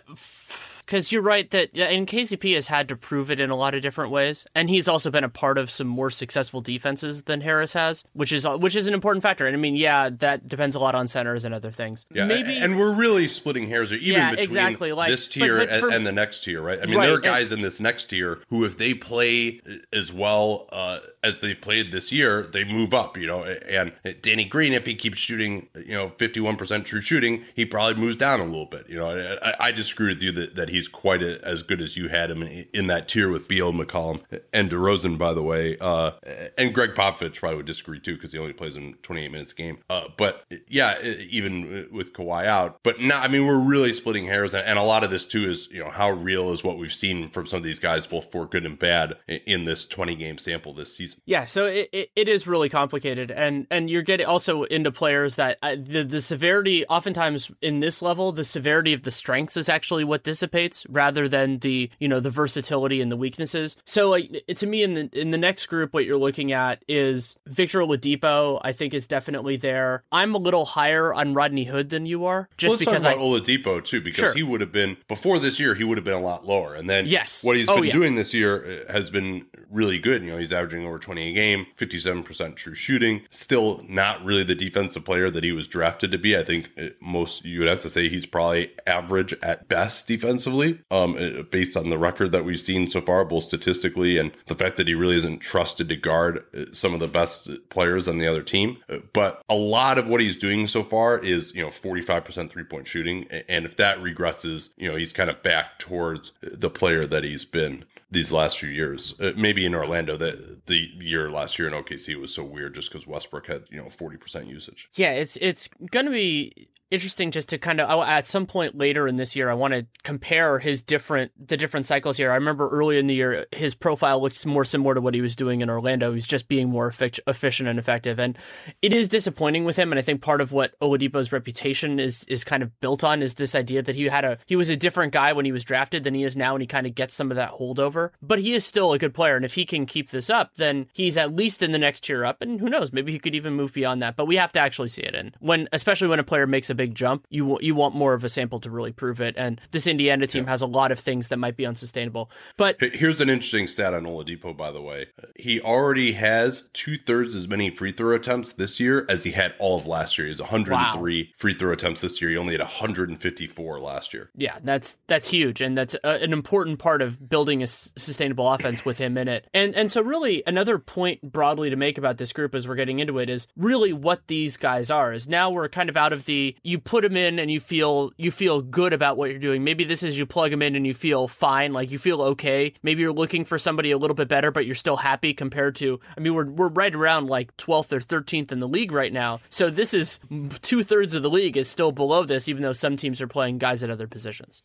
[0.88, 3.82] because you're right that and KCP has had to prove it in a lot of
[3.82, 7.73] different ways, and he's also been a part of some more successful defenses than Harris
[7.73, 9.45] has, which is which is an important factor.
[9.45, 12.06] And I mean, yeah, that depends a lot on centers and other things.
[12.12, 14.93] Yeah, maybe, and we're really splitting hairs here, even yeah, between exactly.
[14.93, 16.80] like, this tier but, but for, and, the next tier, right?
[16.82, 19.62] I mean, right, there are guys and, in this next tier who, if they play
[19.91, 23.17] as well uh, as they played this year, they move up.
[23.17, 27.43] You know, and Danny Green, if he keeps shooting, you know, fifty-one percent true shooting,
[27.56, 28.88] he probably moves down a little bit.
[28.88, 31.82] You know, I, I disagree with you that, that he he's quite a, as good
[31.82, 34.22] as you had him in, that tier with Beal, McCollum,
[34.54, 35.78] and DeRozan, by the way.
[35.80, 36.12] Uh,
[36.58, 39.56] and Gregg Popovich probably would disagree too because he only plays in 28 minutes a
[39.56, 39.80] game.
[39.90, 42.80] Uh, but yeah, even with Kawhi out.
[42.84, 44.54] But no, I mean, we're really splitting hairs.
[44.54, 47.30] And a lot of this too is, you know, how real is what we've seen
[47.30, 50.74] from some of these guys, both for good and bad, in this 20 game sample
[50.74, 51.22] this season.
[51.26, 53.32] Yeah, so it, it, it is really complicated.
[53.32, 58.02] And, and you're getting also into players that uh, the, the severity, oftentimes in this
[58.02, 62.19] level, the severity of the strengths is actually what dissipates rather than the you know
[62.19, 63.77] the versatility and the weaknesses.
[63.86, 67.38] So like to me in the in the next group, what you're looking at is
[67.45, 68.60] Victor Oladipo.
[68.63, 70.03] I think is definitely there.
[70.12, 73.21] I'm a little higher on Rodney Hood than you are, just well, because about I
[73.21, 74.34] Oladipo too, because sure.
[74.34, 75.75] he would have been before this year.
[75.75, 77.91] He would have been a lot lower, and then yes, what he's oh, been yeah.
[77.91, 80.23] doing this year uh, has been really good.
[80.23, 83.21] You know, he's averaging over 20 a game, 57 percent true shooting.
[83.30, 86.38] Still not really the defensive player that he was drafted to be.
[86.38, 90.57] I think uh, most you would have to say he's probably average at best defensively
[90.58, 94.32] defensively, um, uh, based on the record that we've seen so far, both statistically and
[94.48, 98.08] the fact that he really isn't trusted to guard uh, some of the best players
[98.08, 98.78] on the other team.
[98.89, 102.63] Uh, but a lot of what he's doing so far is, you know, 45% three
[102.63, 103.28] point shooting.
[103.48, 107.46] And if that regresses, you know, he's kind of back towards the player that he's
[107.46, 109.15] been these last few years.
[109.20, 112.89] Uh, maybe in Orlando, that the year last year in OKC was so weird just
[112.89, 114.89] because Westbrook had you know forty percent usage.
[114.93, 118.78] Yeah, it's it's going to be interesting just to kind of oh, at some point
[118.78, 122.32] later in this year i want to compare his different the different cycles here.
[122.32, 125.36] I remember early in the year his profile looks more similar to what he was
[125.36, 126.13] doing in orlando.
[126.13, 128.19] He's just being more efficient and effective.
[128.19, 128.38] And
[128.82, 129.91] it is disappointing with him.
[129.91, 133.34] And i think part of what oladipo's reputation is is kind of built on is
[133.34, 136.04] this idea that he had a he was a different guy when he was drafted
[136.04, 138.12] than he is now and he kind of gets some of that holdover.
[138.21, 139.36] But he is still a good player.
[139.36, 142.26] And if he can keep this up then he's at least in the next tier
[142.26, 142.41] up.
[142.41, 142.93] And who knows?
[142.93, 144.15] Maybe he could even move beyond that.
[144.15, 146.76] But we have to actually see it and when especially when a player makes a
[146.78, 149.36] big jump, you you want more of a sample to really prove it.
[149.38, 150.52] And this Indiana team yeah.
[150.52, 152.30] has a lot of things that might be unsustainable.
[152.56, 155.08] But here's an interesting stat on Oladipo, by the way.
[155.36, 159.54] He already has two thirds as many free throw attempts this year as he had
[159.60, 160.28] all of last year.
[160.28, 161.30] He's 103 wow.
[161.38, 162.32] free throw attempts this year.
[162.32, 164.30] He only had 154 last year.
[164.36, 168.86] Yeah, that's that's huge, and that's a, an important part of building a sustainable offense
[168.86, 169.48] with him in it.
[169.54, 173.00] And and so really another point broadly to make about this group as we're getting
[173.00, 175.13] into it is really what these guys are.
[175.13, 178.12] Is now we're kind of out of the you put them in and you feel
[178.17, 179.63] you feel good about what you're doing.
[179.63, 182.73] Maybe this is you plug them in and you feel fine, like you feel okay.
[182.84, 186.01] Maybe you're looking for somebody a little bit better, but you're still happy compared to.
[186.17, 189.39] I mean, we're we're right around like 12th or 13th in the league right now.
[189.49, 190.19] So this is
[190.62, 193.60] two thirds of the league is still below this, even though some teams are playing
[193.60, 194.62] guys at other positions.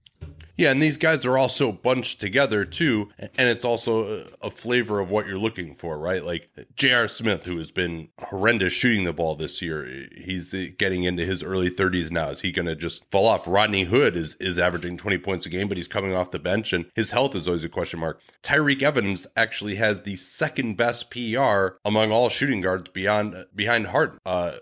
[0.57, 5.11] Yeah, and these guys are also bunched together too, and it's also a flavor of
[5.11, 6.25] what you're looking for, right?
[6.25, 7.09] Like J.R.
[7.09, 11.71] Smith, who has been horrendous shooting the ball this year, he's getting into his early
[11.71, 12.31] 30s now.
[12.31, 13.47] Is he going to just fall off?
[13.47, 16.73] Rodney Hood is is averaging 20 points a game, but he's coming off the bench,
[16.73, 18.21] and his health is always a question mark.
[18.43, 24.19] Tyreke Evans actually has the second best PR among all shooting guards beyond behind Harden,
[24.27, 24.57] uh,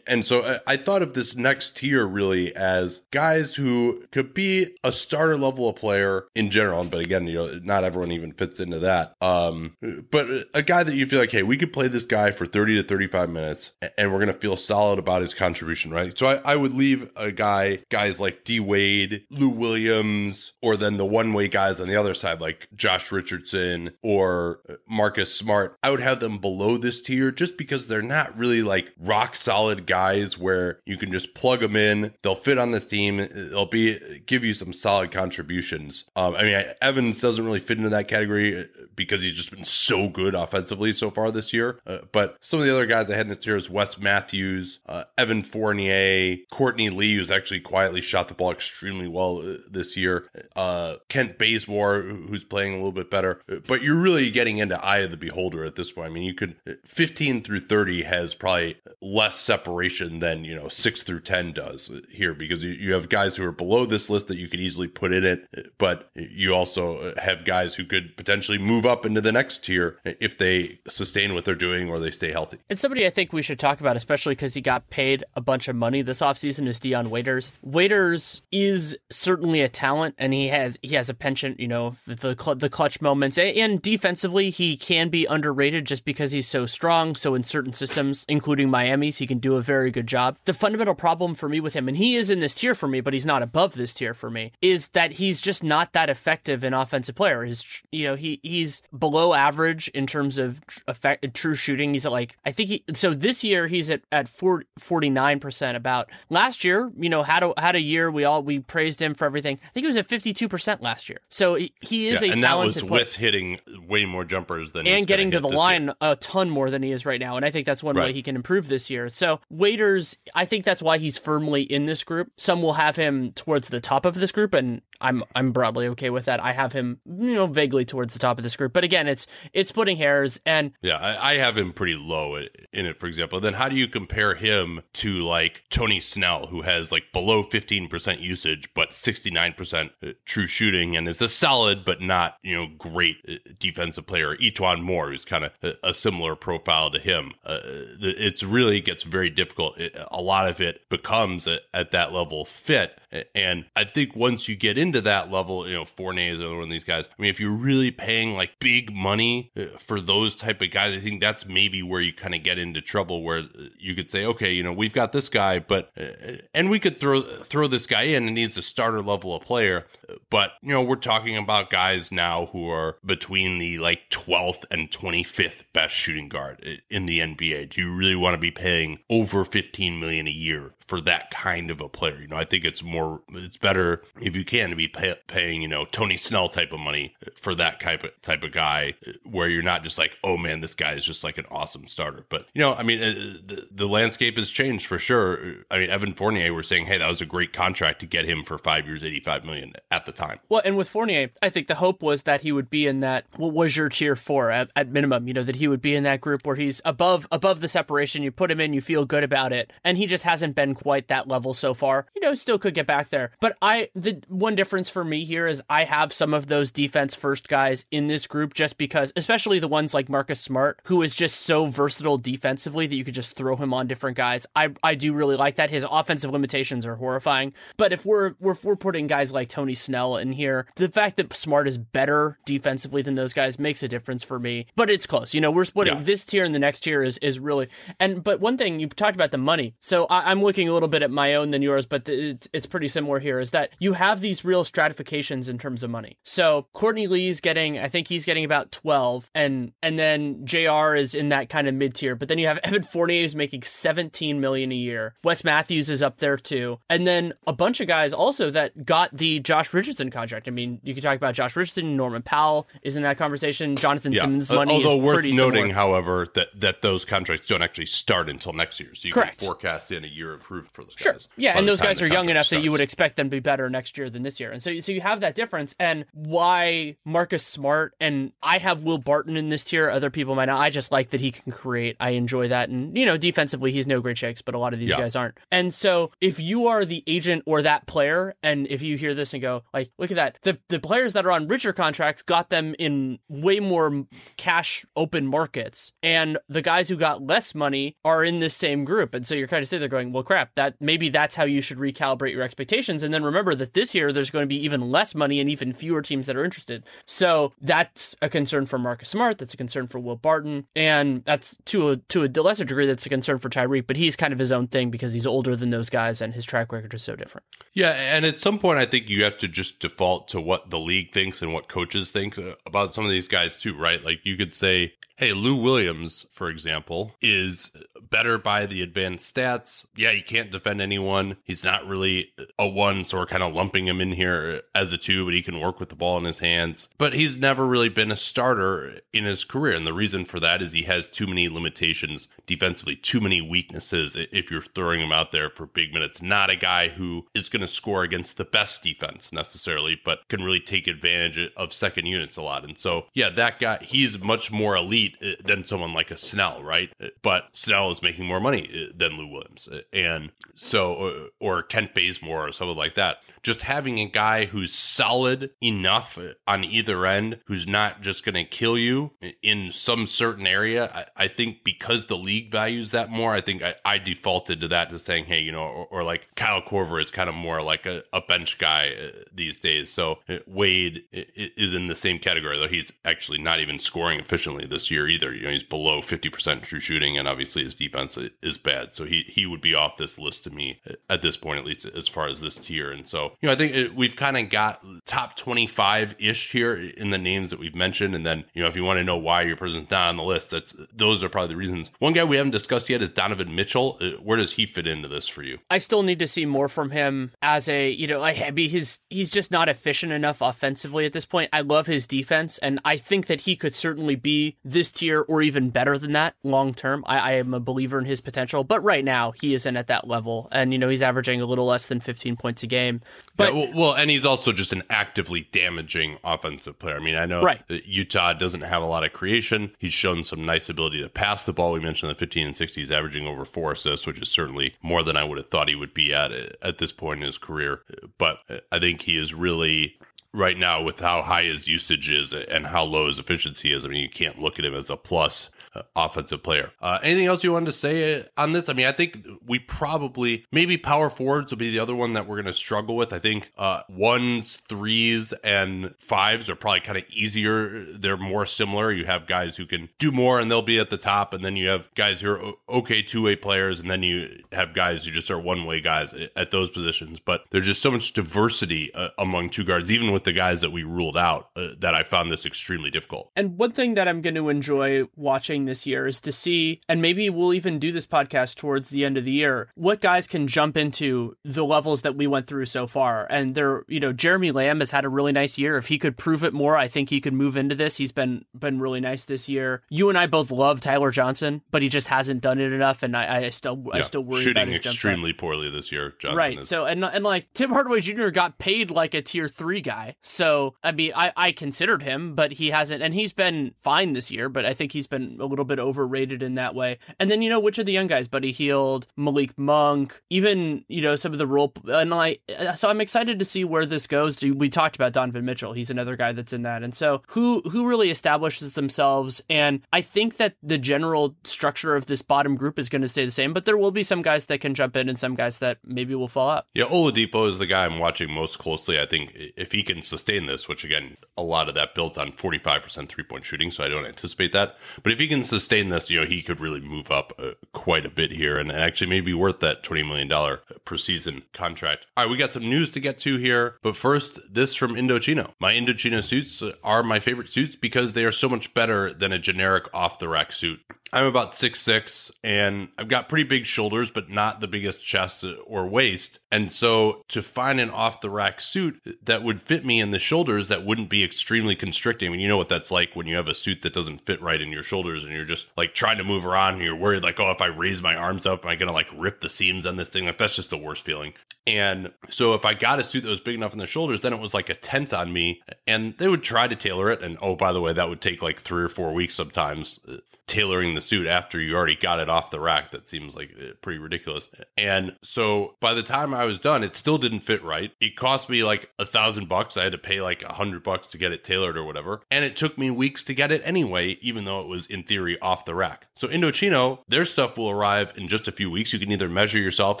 [0.06, 4.76] and so I, I thought of this next tier really as guys who could be
[4.82, 8.60] a starter level of player in general, but again, you know, not everyone even fits
[8.60, 9.14] into that.
[9.20, 9.76] Um,
[10.10, 12.76] but a guy that you feel like, hey, we could play this guy for 30
[12.76, 16.16] to 35 minutes and we're going to feel solid about his contribution, right?
[16.16, 20.96] So I, I would leave a guy, guys like D Wade, Lou Williams, or then
[20.96, 25.76] the one way guys on the other side, like Josh Richardson or Marcus Smart.
[25.82, 29.86] I would have them below this tier just because they're not really like rock solid
[29.86, 32.14] guys where you can just plug them in.
[32.22, 33.28] They'll fit on this team.
[33.32, 36.04] They'll be give you some solid contribution contributions.
[36.14, 39.64] Um, I mean, Evans doesn't really fit into that category uh, because he's just been
[39.64, 41.80] so good offensively so far this year.
[41.84, 44.78] Uh, but some of the other guys I had in this tier is Wes Matthews,
[44.86, 49.96] uh, Evan Fournier, Courtney Lee, who's actually quietly shot the ball extremely well uh, this
[49.96, 53.40] year, uh, Kent Bazemore, who's playing a little bit better.
[53.50, 56.06] Uh, but you're really getting into eye of the beholder at this point.
[56.06, 61.02] I mean, you could 15 through 30 has probably less separation than you know six
[61.02, 64.38] through 10 does here because you, you have guys who are below this list that
[64.38, 68.58] you could easily put in it, but you also uh, have guys who could potentially
[68.58, 72.32] move up into the next tier if they sustain what they're doing or they stay
[72.32, 72.58] healthy.
[72.68, 75.68] And somebody I think we should talk about, especially because he got paid a bunch
[75.68, 77.52] of money this offseason, is Dion Waiters.
[77.62, 82.34] Waiters is certainly a talent, and he has he has a penchant, you know, the
[82.56, 87.14] the clutch moments, and defensively he can be underrated just because he's so strong.
[87.14, 90.38] So in certain systems, including Miami's, he can do a very good job.
[90.44, 93.00] The fundamental problem for me with him, and he is in this tier for me,
[93.00, 96.62] but he's not above this tier for me, is that he's just not that effective
[96.64, 97.44] an offensive player.
[97.44, 101.94] His, you know, he he's below average in terms of effect, true shooting.
[101.94, 105.76] He's at like I think he so this year he's at at 49 percent.
[105.76, 109.14] About last year, you know, had a had a year we all we praised him
[109.14, 109.58] for everything.
[109.62, 111.20] I think he was at 52 percent last year.
[111.28, 114.72] So he, he is yeah, a and talented that was with hitting way more jumpers
[114.72, 114.98] than he is.
[114.98, 115.94] and getting to the line year.
[116.00, 117.36] a ton more than he is right now.
[117.36, 118.06] And I think that's one right.
[118.06, 119.08] way he can improve this year.
[119.08, 122.30] So Waiters, I think that's why he's firmly in this group.
[122.36, 126.10] Some will have him towards the top of this group, and I'm I'm broadly okay
[126.10, 126.40] with that.
[126.40, 129.26] I have him, you know, vaguely towards the top of this group, but again, it's
[129.52, 130.40] it's splitting hairs.
[130.46, 133.40] And yeah, I, I have him pretty low in it, for example.
[133.40, 138.20] Then how do you compare him to like Tony Snell, who has like below 15%
[138.20, 143.16] usage but 69% uh, true shooting, and is a solid but not you know great
[143.28, 144.36] uh, defensive player?
[144.36, 147.32] E'Twaun Moore, who's kind of a, a, similar profile to him.
[147.44, 149.78] Uh, it's really gets very difficult.
[149.78, 153.00] It, a lot of it becomes a, at that level fit,
[153.34, 156.64] and I think once you get into that level, you know, Fournier is another one
[156.64, 157.06] of these guys.
[157.06, 160.94] I mean, if you're really paying like big money uh, for those type of guys,
[160.94, 164.10] I think that's maybe where you kind of get into trouble where uh, you could
[164.10, 167.66] say, okay, you know, we've got this guy, but uh, and we could throw throw
[167.66, 169.86] this guy in and he's a starter level of player,
[170.30, 174.90] but you know, we're talking about guys now who are between the like 12th and
[174.90, 177.70] 25th best shooting guard in the NBA.
[177.70, 181.70] Do you really want to be paying over 15 million a year for that kind
[181.70, 182.20] of a player?
[182.20, 185.62] You know, I think it's more it's better if you can to be pay, paying,
[185.62, 188.94] you know, Tony Snell type of money for that type of type of guy
[189.24, 192.24] where you're not just like, oh man, this guy is just like an awesome starter.
[192.28, 195.56] But you know, I mean, uh, the, the landscape has changed for sure.
[195.70, 198.44] I mean, Evan Fournier, we're saying, hey, that was a great contract to get him
[198.44, 200.38] for five years, eighty-five million at the time.
[200.48, 203.26] Well, and with Fournier, I think the hope was that he would be in that.
[203.36, 205.28] What was your tier four at, at minimum?
[205.28, 208.22] You know, that he would be in that group where he's above above the separation.
[208.22, 211.08] You put him in, you feel good about it, and he just hasn't been quite
[211.08, 212.06] that level so far.
[212.14, 215.46] You know, still could get back there, but I the one difference for me here
[215.46, 219.58] is I have some of those defense first guys in this group just because, especially
[219.58, 223.34] the ones like Marcus Smart, who is just so versatile defensively that you could just
[223.34, 224.46] throw him on different guys.
[224.54, 225.70] I I do really like that.
[225.70, 230.16] His offensive limitations are horrifying, but if we're if we're putting guys like Tony Snell
[230.16, 234.22] in here, the fact that Smart is better defensively than those guys makes a difference
[234.22, 234.66] for me.
[234.76, 235.34] But it's close.
[235.34, 236.02] You know, we're splitting yeah.
[236.02, 239.14] this tier and the next tier is is really and but one thing you talked
[239.14, 239.74] about the money.
[239.80, 242.66] So I, am looking a little bit at my own than yours, but it's it's
[242.66, 243.40] pretty similar here.
[243.40, 246.18] Is that you have these real stratifications in terms of money.
[246.24, 251.14] So Courtney Lee's getting, I think he's getting about 12 and, and then JR is
[251.14, 254.40] in that kind of mid tier, but then you have Evan Fournier who's making 17
[254.40, 255.14] million a year.
[255.24, 256.78] Wes Matthews is up there too.
[256.90, 260.48] And then a bunch of guys also that got the Josh Richardson contract.
[260.48, 263.76] I mean, you could talk about Josh Richardson, Norman Powell is in that conversation.
[263.76, 264.22] Jonathan yeah.
[264.22, 265.74] Simmons' money Although worth noting, similar.
[265.74, 268.94] however, that, that those contracts don't actually start until next year.
[268.94, 269.38] So you Correct.
[269.38, 271.12] can forecast in a year for those sure.
[271.12, 271.28] guys.
[271.36, 272.60] Yeah, and those guys are young enough starts.
[272.60, 274.52] that you would expect them to be better next year than this year.
[274.52, 275.74] And so, so you have that difference.
[275.78, 279.90] And why Marcus Smart and I have Will Barton in this tier.
[279.90, 280.60] Other people might not.
[280.60, 281.96] I just like that he can create.
[282.00, 282.68] I enjoy that.
[282.68, 284.98] And, you know, defensively, he's no great shakes, but a lot of these yeah.
[284.98, 285.38] guys aren't.
[285.50, 289.32] And so if you are the agent or that player, and if you hear this
[289.34, 292.50] and go, like, look at that, the, the players that are on richer contracts got
[292.50, 295.92] them in way more cash open markets.
[296.02, 299.14] And the guys who got less money are in this same group.
[299.14, 301.60] And so you're kind of sitting there going, well, crap, that maybe that's how you
[301.60, 303.02] should recalibrate your expectations.
[303.02, 305.72] And then remember that this year there's going to be even less money and even
[305.72, 306.84] fewer teams that are interested.
[307.06, 309.38] So that's a concern for Marcus Smart.
[309.38, 313.06] That's a concern for Will Barton, and that's to a to a lesser degree that's
[313.06, 313.86] a concern for Tyreke.
[313.86, 316.44] But he's kind of his own thing because he's older than those guys and his
[316.44, 317.44] track record is so different.
[317.74, 320.78] Yeah, and at some point I think you have to just default to what the
[320.78, 324.04] league thinks and what coaches think about some of these guys too, right?
[324.04, 327.70] Like you could say Hey, Lou Williams, for example, is
[328.10, 329.86] better by the advanced stats.
[329.96, 331.36] Yeah, you can't defend anyone.
[331.44, 334.98] He's not really a one, so we're kind of lumping him in here as a
[334.98, 336.88] two, but he can work with the ball in his hands.
[336.98, 339.74] But he's never really been a starter in his career.
[339.74, 344.16] And the reason for that is he has too many limitations defensively, too many weaknesses
[344.16, 346.22] if you're throwing him out there for big minutes.
[346.22, 350.42] Not a guy who is going to score against the best defense necessarily, but can
[350.42, 352.64] really take advantage of second units a lot.
[352.64, 356.62] And so, yeah, that guy, he's much more elite uh, than someone like a Snell,
[356.62, 356.90] right?
[357.02, 359.68] Uh, but Snell is making more money uh, than Lou Williams.
[359.92, 363.18] And so, or Kent Bazemore or something like that.
[363.42, 366.18] Just having a guy who's solid enough
[366.48, 369.12] on either end, who's not just going to kill you
[369.42, 373.62] in some certain area, I, I, think because the league values that more, I think
[373.62, 377.00] I, I defaulted to that to saying, hey, you know, or, or like Kyle Korver
[377.00, 379.92] is kind of more like a, a bench guy uh, these days.
[379.92, 384.66] So uh, Wade is in the same category, though he's actually not even scoring efficiently
[384.66, 385.32] this year either.
[385.32, 388.94] You know, he's below 50% true shooting, and obviously his defense is bad.
[388.94, 390.80] So he, he would be off this list to me
[391.10, 392.90] at this point, at least as far as this tier.
[392.90, 396.74] And so, you know, I think it, we've kind of got top 25 ish here
[396.74, 398.14] in the names that we've mentioned.
[398.14, 400.24] And then, you know, if you want to know why your person's not on the
[400.24, 401.90] list, that's those are probably the reasons.
[402.00, 403.98] One guy we haven't discussed yet is Donovan Mitchell.
[404.00, 405.58] Uh, where does he fit into this for you?
[405.70, 408.68] I still need to see more from him as a, you know, like, I mean,
[408.68, 411.50] he's, he's just not efficient enough offensively at this point.
[411.52, 415.40] I love his defense, and I think that he could certainly be this tier or
[415.40, 417.04] even better than that long term.
[417.06, 420.08] I, I am a believer in his potential, but right now he isn't at that
[420.08, 420.48] level.
[420.50, 423.02] And, you know, he's averaging a little less than 15 points a game.
[423.36, 426.96] But yeah, well, and he's also just an actively damaging offensive player.
[426.96, 427.62] I mean, I know right.
[427.68, 429.72] Utah doesn't have a lot of creation.
[429.78, 431.72] He's shown some nice ability to pass the ball.
[431.72, 432.80] We mentioned the 15 and 60.
[432.80, 435.74] He's averaging over four assists, which is certainly more than I would have thought he
[435.74, 437.82] would be at at this point in his career.
[438.16, 438.38] But
[438.72, 439.98] I think he is really
[440.32, 443.84] right now with how high his usage is and how low his efficiency is.
[443.84, 445.50] I mean, you can't look at him as a plus
[445.94, 446.70] offensive player.
[446.80, 448.68] Uh, anything else you wanted to say on this?
[448.68, 452.26] I mean, I think we probably maybe power forwards will be the other one that
[452.26, 453.12] we're going to struggle with.
[453.12, 457.84] I think uh, ones, threes, and fives are probably kind of easier.
[457.92, 458.92] They're more similar.
[458.92, 461.56] You have guys who can do more and they'll be at the top, and then
[461.56, 465.10] you have guys who are okay two way players, and then you have guys who
[465.10, 467.20] just are one way guys at those positions.
[467.20, 470.70] But there's just so much diversity uh, among two guards, even with the guys that
[470.70, 473.30] we ruled out, uh, that I found this extremely difficult.
[473.36, 477.02] And one thing that I'm going to enjoy watching this year is to see, and
[477.02, 480.48] maybe we'll even do this podcast towards the end of the year, what guys can
[480.48, 483.26] jump into the levels that we went through so far.
[483.30, 485.76] And there, you know, Jeremy Lamb has had a really nice year.
[485.76, 487.96] If he could prove it more, I think he could move into this.
[487.96, 489.82] He's been been really nice this year.
[489.88, 493.16] You and I both love Tyler Johnson, but he just hasn't done it enough, and
[493.16, 496.14] I, I still yeah, I still worry shooting about extremely poorly this year.
[496.18, 496.58] Johnson right.
[496.60, 496.68] Is.
[496.68, 498.28] So and and like Tim Hardaway Jr.
[498.28, 500.16] got paid like a tier three guy.
[500.22, 504.30] So I mean, I I considered him, but he hasn't, and he's been fine this
[504.30, 504.48] year.
[504.48, 506.98] But I think he's been a little bit overrated in that way.
[507.18, 511.02] And then, you know, which of the young guys, Buddy Hield, Malik Monk, even, you
[511.02, 511.72] know, some of the role.
[511.86, 512.42] And like,
[512.76, 514.40] so I'm excited to see where this goes.
[514.40, 515.72] We talked about Donovan Mitchell.
[515.72, 516.82] He's another guy that's in that.
[516.82, 519.42] And so who, who really establishes themselves?
[519.48, 523.24] And I think that the general structure of this bottom group is going to stay
[523.24, 525.58] the same, but there will be some guys that can jump in and some guys
[525.58, 526.66] that maybe will fall out.
[526.74, 526.84] Yeah.
[526.84, 529.00] Oladipo is the guy I'm watching most closely.
[529.00, 532.32] I think if he can sustain this, which again, a lot of that built on
[532.32, 533.70] 45% three point shooting.
[533.70, 534.76] So I don't anticipate that.
[535.02, 538.04] But if he can sustain this, you know, he could really move up uh, quite
[538.06, 542.06] a bit here and actually maybe worth that $20 million per season contract.
[542.16, 543.76] All right, we got some news to get to here.
[543.82, 545.52] But first, this from Indochino.
[545.58, 549.38] My Indochino suits are my favorite suits because they are so much better than a
[549.38, 550.80] generic off the rack suit.
[551.12, 555.44] I'm about six six, and I've got pretty big shoulders, but not the biggest chest
[555.66, 556.40] or waist.
[556.50, 560.18] And so to find an off the rack suit that would fit me in the
[560.18, 562.28] shoulders that wouldn't be extremely constricting.
[562.28, 564.42] I mean, you know what that's like when you have a suit that doesn't fit
[564.42, 567.22] right in your shoulders and you're just like trying to move around and you're worried
[567.22, 569.86] like, oh, if I raise my arms up, am I gonna like rip the seams
[569.86, 570.26] on this thing?
[570.26, 571.34] Like that's just the worst feeling.
[571.68, 574.32] And so if I got a suit that was big enough in the shoulders, then
[574.32, 575.62] it was like a tent on me.
[575.86, 577.22] And they would try to tailor it.
[577.22, 579.98] And oh, by the way, that would take like three or four weeks sometimes
[580.46, 582.90] tailoring the suit after you already got it off the rack.
[582.92, 584.50] That seems like uh, pretty ridiculous.
[584.76, 587.92] And so by the time I was done, it still didn't fit right.
[588.00, 589.76] It cost me like a thousand bucks.
[589.76, 592.22] I had to pay like a hundred bucks to get it tailored or whatever.
[592.30, 595.38] And it took me weeks to get it anyway, even though it was in theory
[595.40, 596.06] off the rack.
[596.14, 598.92] So Indochino, their stuff will arrive in just a few weeks.
[598.92, 600.00] You can either measure yourself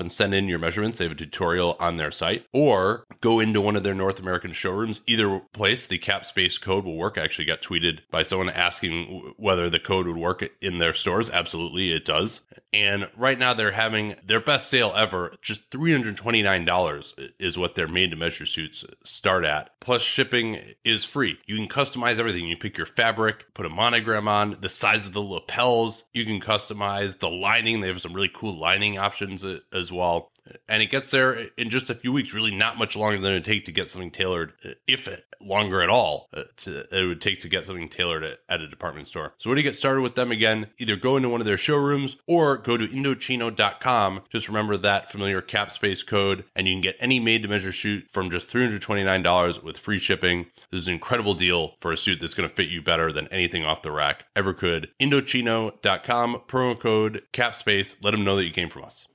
[0.00, 0.98] and send in your measurements.
[0.98, 4.52] They have a tutorial on their site or go into one of their North American
[4.52, 5.00] showrooms.
[5.06, 7.18] Either place, the cap space code will work.
[7.18, 11.30] I actually got tweeted by someone asking whether the code would work in their stores.
[11.30, 12.42] Absolutely, it does.
[12.72, 15.34] And right now they're having their best sale ever.
[15.42, 19.70] Just $329 is what their made to measure suits start at.
[19.80, 21.38] Plus, shipping is free.
[21.46, 22.46] You can customize everything.
[22.48, 26.04] You pick your fabric, put a monogram on, the size of the lapels.
[26.12, 27.80] You can customize the lining.
[27.80, 30.30] They have some really cool lining options uh, as well
[30.68, 32.34] and it gets there in just a few weeks.
[32.34, 35.08] Really, not much longer than it take to get something tailored, uh, if
[35.40, 36.28] longer at all.
[36.32, 39.34] Uh, to, it would take to get something tailored at, at, a department store.
[39.38, 42.16] So, when you get started with them again, either go into one of their showrooms
[42.26, 44.22] or go to Indochino.com.
[44.30, 48.30] Just remember that familiar cap space code, and you can get any made-to-measure suit from
[48.30, 50.46] just three hundred twenty-nine dollars with free shipping.
[50.70, 53.28] This is an incredible deal for a suit that's going to fit you better than
[53.28, 54.88] anything off the rack ever could.
[55.00, 57.94] Indochino.com promo code capspace.
[58.02, 59.06] Let them know that you came from us.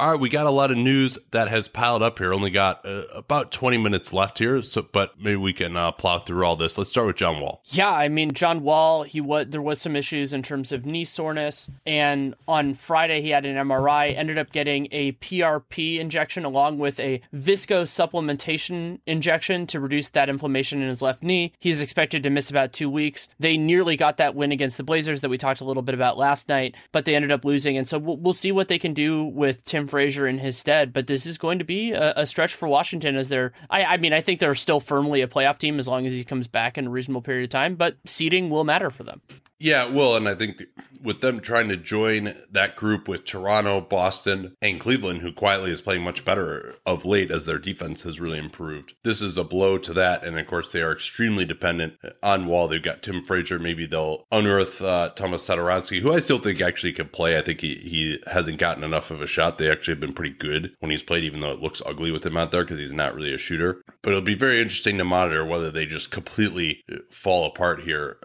[0.00, 2.32] All right, we got a lot of news that has piled up here.
[2.32, 6.20] Only got uh, about 20 minutes left here, so but maybe we can uh, plow
[6.20, 6.78] through all this.
[6.78, 7.64] Let's start with John Wall.
[7.64, 11.04] Yeah, I mean John Wall, he was there was some issues in terms of knee
[11.04, 14.16] soreness, and on Friday he had an MRI.
[14.16, 20.28] Ended up getting a PRP injection along with a visco supplementation injection to reduce that
[20.28, 21.52] inflammation in his left knee.
[21.58, 23.28] He's expected to miss about two weeks.
[23.40, 26.16] They nearly got that win against the Blazers that we talked a little bit about
[26.16, 28.94] last night, but they ended up losing, and so we'll, we'll see what they can
[28.94, 30.92] do with Tim Frazier in his stead.
[30.92, 33.52] But this is going to be a, a stretch for Washington as they're.
[33.70, 36.24] I, I, mean, I think they're still firmly a playoff team as long as he
[36.24, 37.74] comes back in a reasonable period of time.
[37.74, 39.20] But seeding will matter for them.
[39.60, 40.62] Yeah, well, and I think
[41.02, 45.80] with them trying to join that group with Toronto, Boston, and Cleveland, who quietly is
[45.80, 49.76] playing much better of late as their defense has really improved, this is a blow
[49.78, 50.24] to that.
[50.24, 52.68] And of course, they are extremely dependent on Wall.
[52.68, 53.58] They've got Tim Frazier.
[53.58, 57.36] Maybe they'll unearth uh, Thomas Satoransky, who I still think actually can play.
[57.36, 59.58] I think he, he hasn't gotten enough of a shot.
[59.58, 62.24] They actually have been pretty good when he's played, even though it looks ugly with
[62.24, 63.82] him out there because he's not really a shooter.
[64.02, 68.18] But it'll be very interesting to monitor whether they just completely fall apart here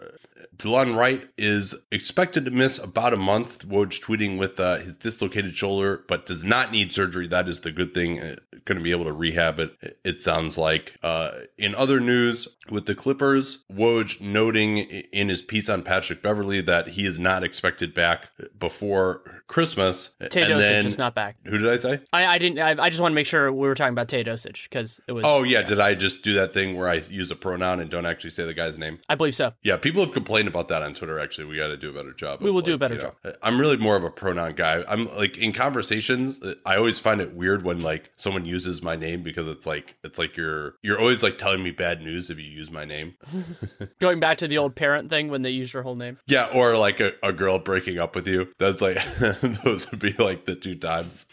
[0.56, 3.66] Delon Wright is expected to miss about a month.
[3.66, 7.28] Woj tweeting with uh, his dislocated shoulder, but does not need surgery.
[7.28, 8.20] That is the good thing.
[8.20, 9.98] Uh, going to be able to rehab it.
[10.04, 10.94] It sounds like.
[11.02, 16.60] Uh, in other news, with the Clippers, Woj noting in his piece on Patrick Beverley
[16.62, 20.10] that he is not expected back before Christmas.
[20.20, 21.36] Teodosic is not back.
[21.44, 22.00] Who did I say?
[22.12, 22.58] I, I didn't.
[22.58, 25.24] I, I, just want to make sure we were talking about Teodosic because it was.
[25.26, 25.60] Oh yeah.
[25.60, 28.30] yeah, did I just do that thing where I use a pronoun and don't actually
[28.30, 28.98] say the guy's name?
[29.08, 29.52] I believe so.
[29.62, 31.18] Yeah, people have complained about that on Twitter.
[31.18, 32.40] Actually, we got to do a better job.
[32.40, 33.14] We will like, do a better job.
[33.24, 34.84] Know, I'm really more of a pronoun guy.
[34.88, 36.40] I'm like in conversations.
[36.64, 40.18] I always find it weird when like someone uses my name because it's like it's
[40.18, 43.14] like you're you're always like telling me bad news if you use my name.
[43.98, 46.18] Going back to the old parent thing when they use your whole name.
[46.26, 48.48] Yeah, or like a, a girl breaking up with you.
[48.58, 48.98] That's like
[49.64, 51.26] those would be like the two times.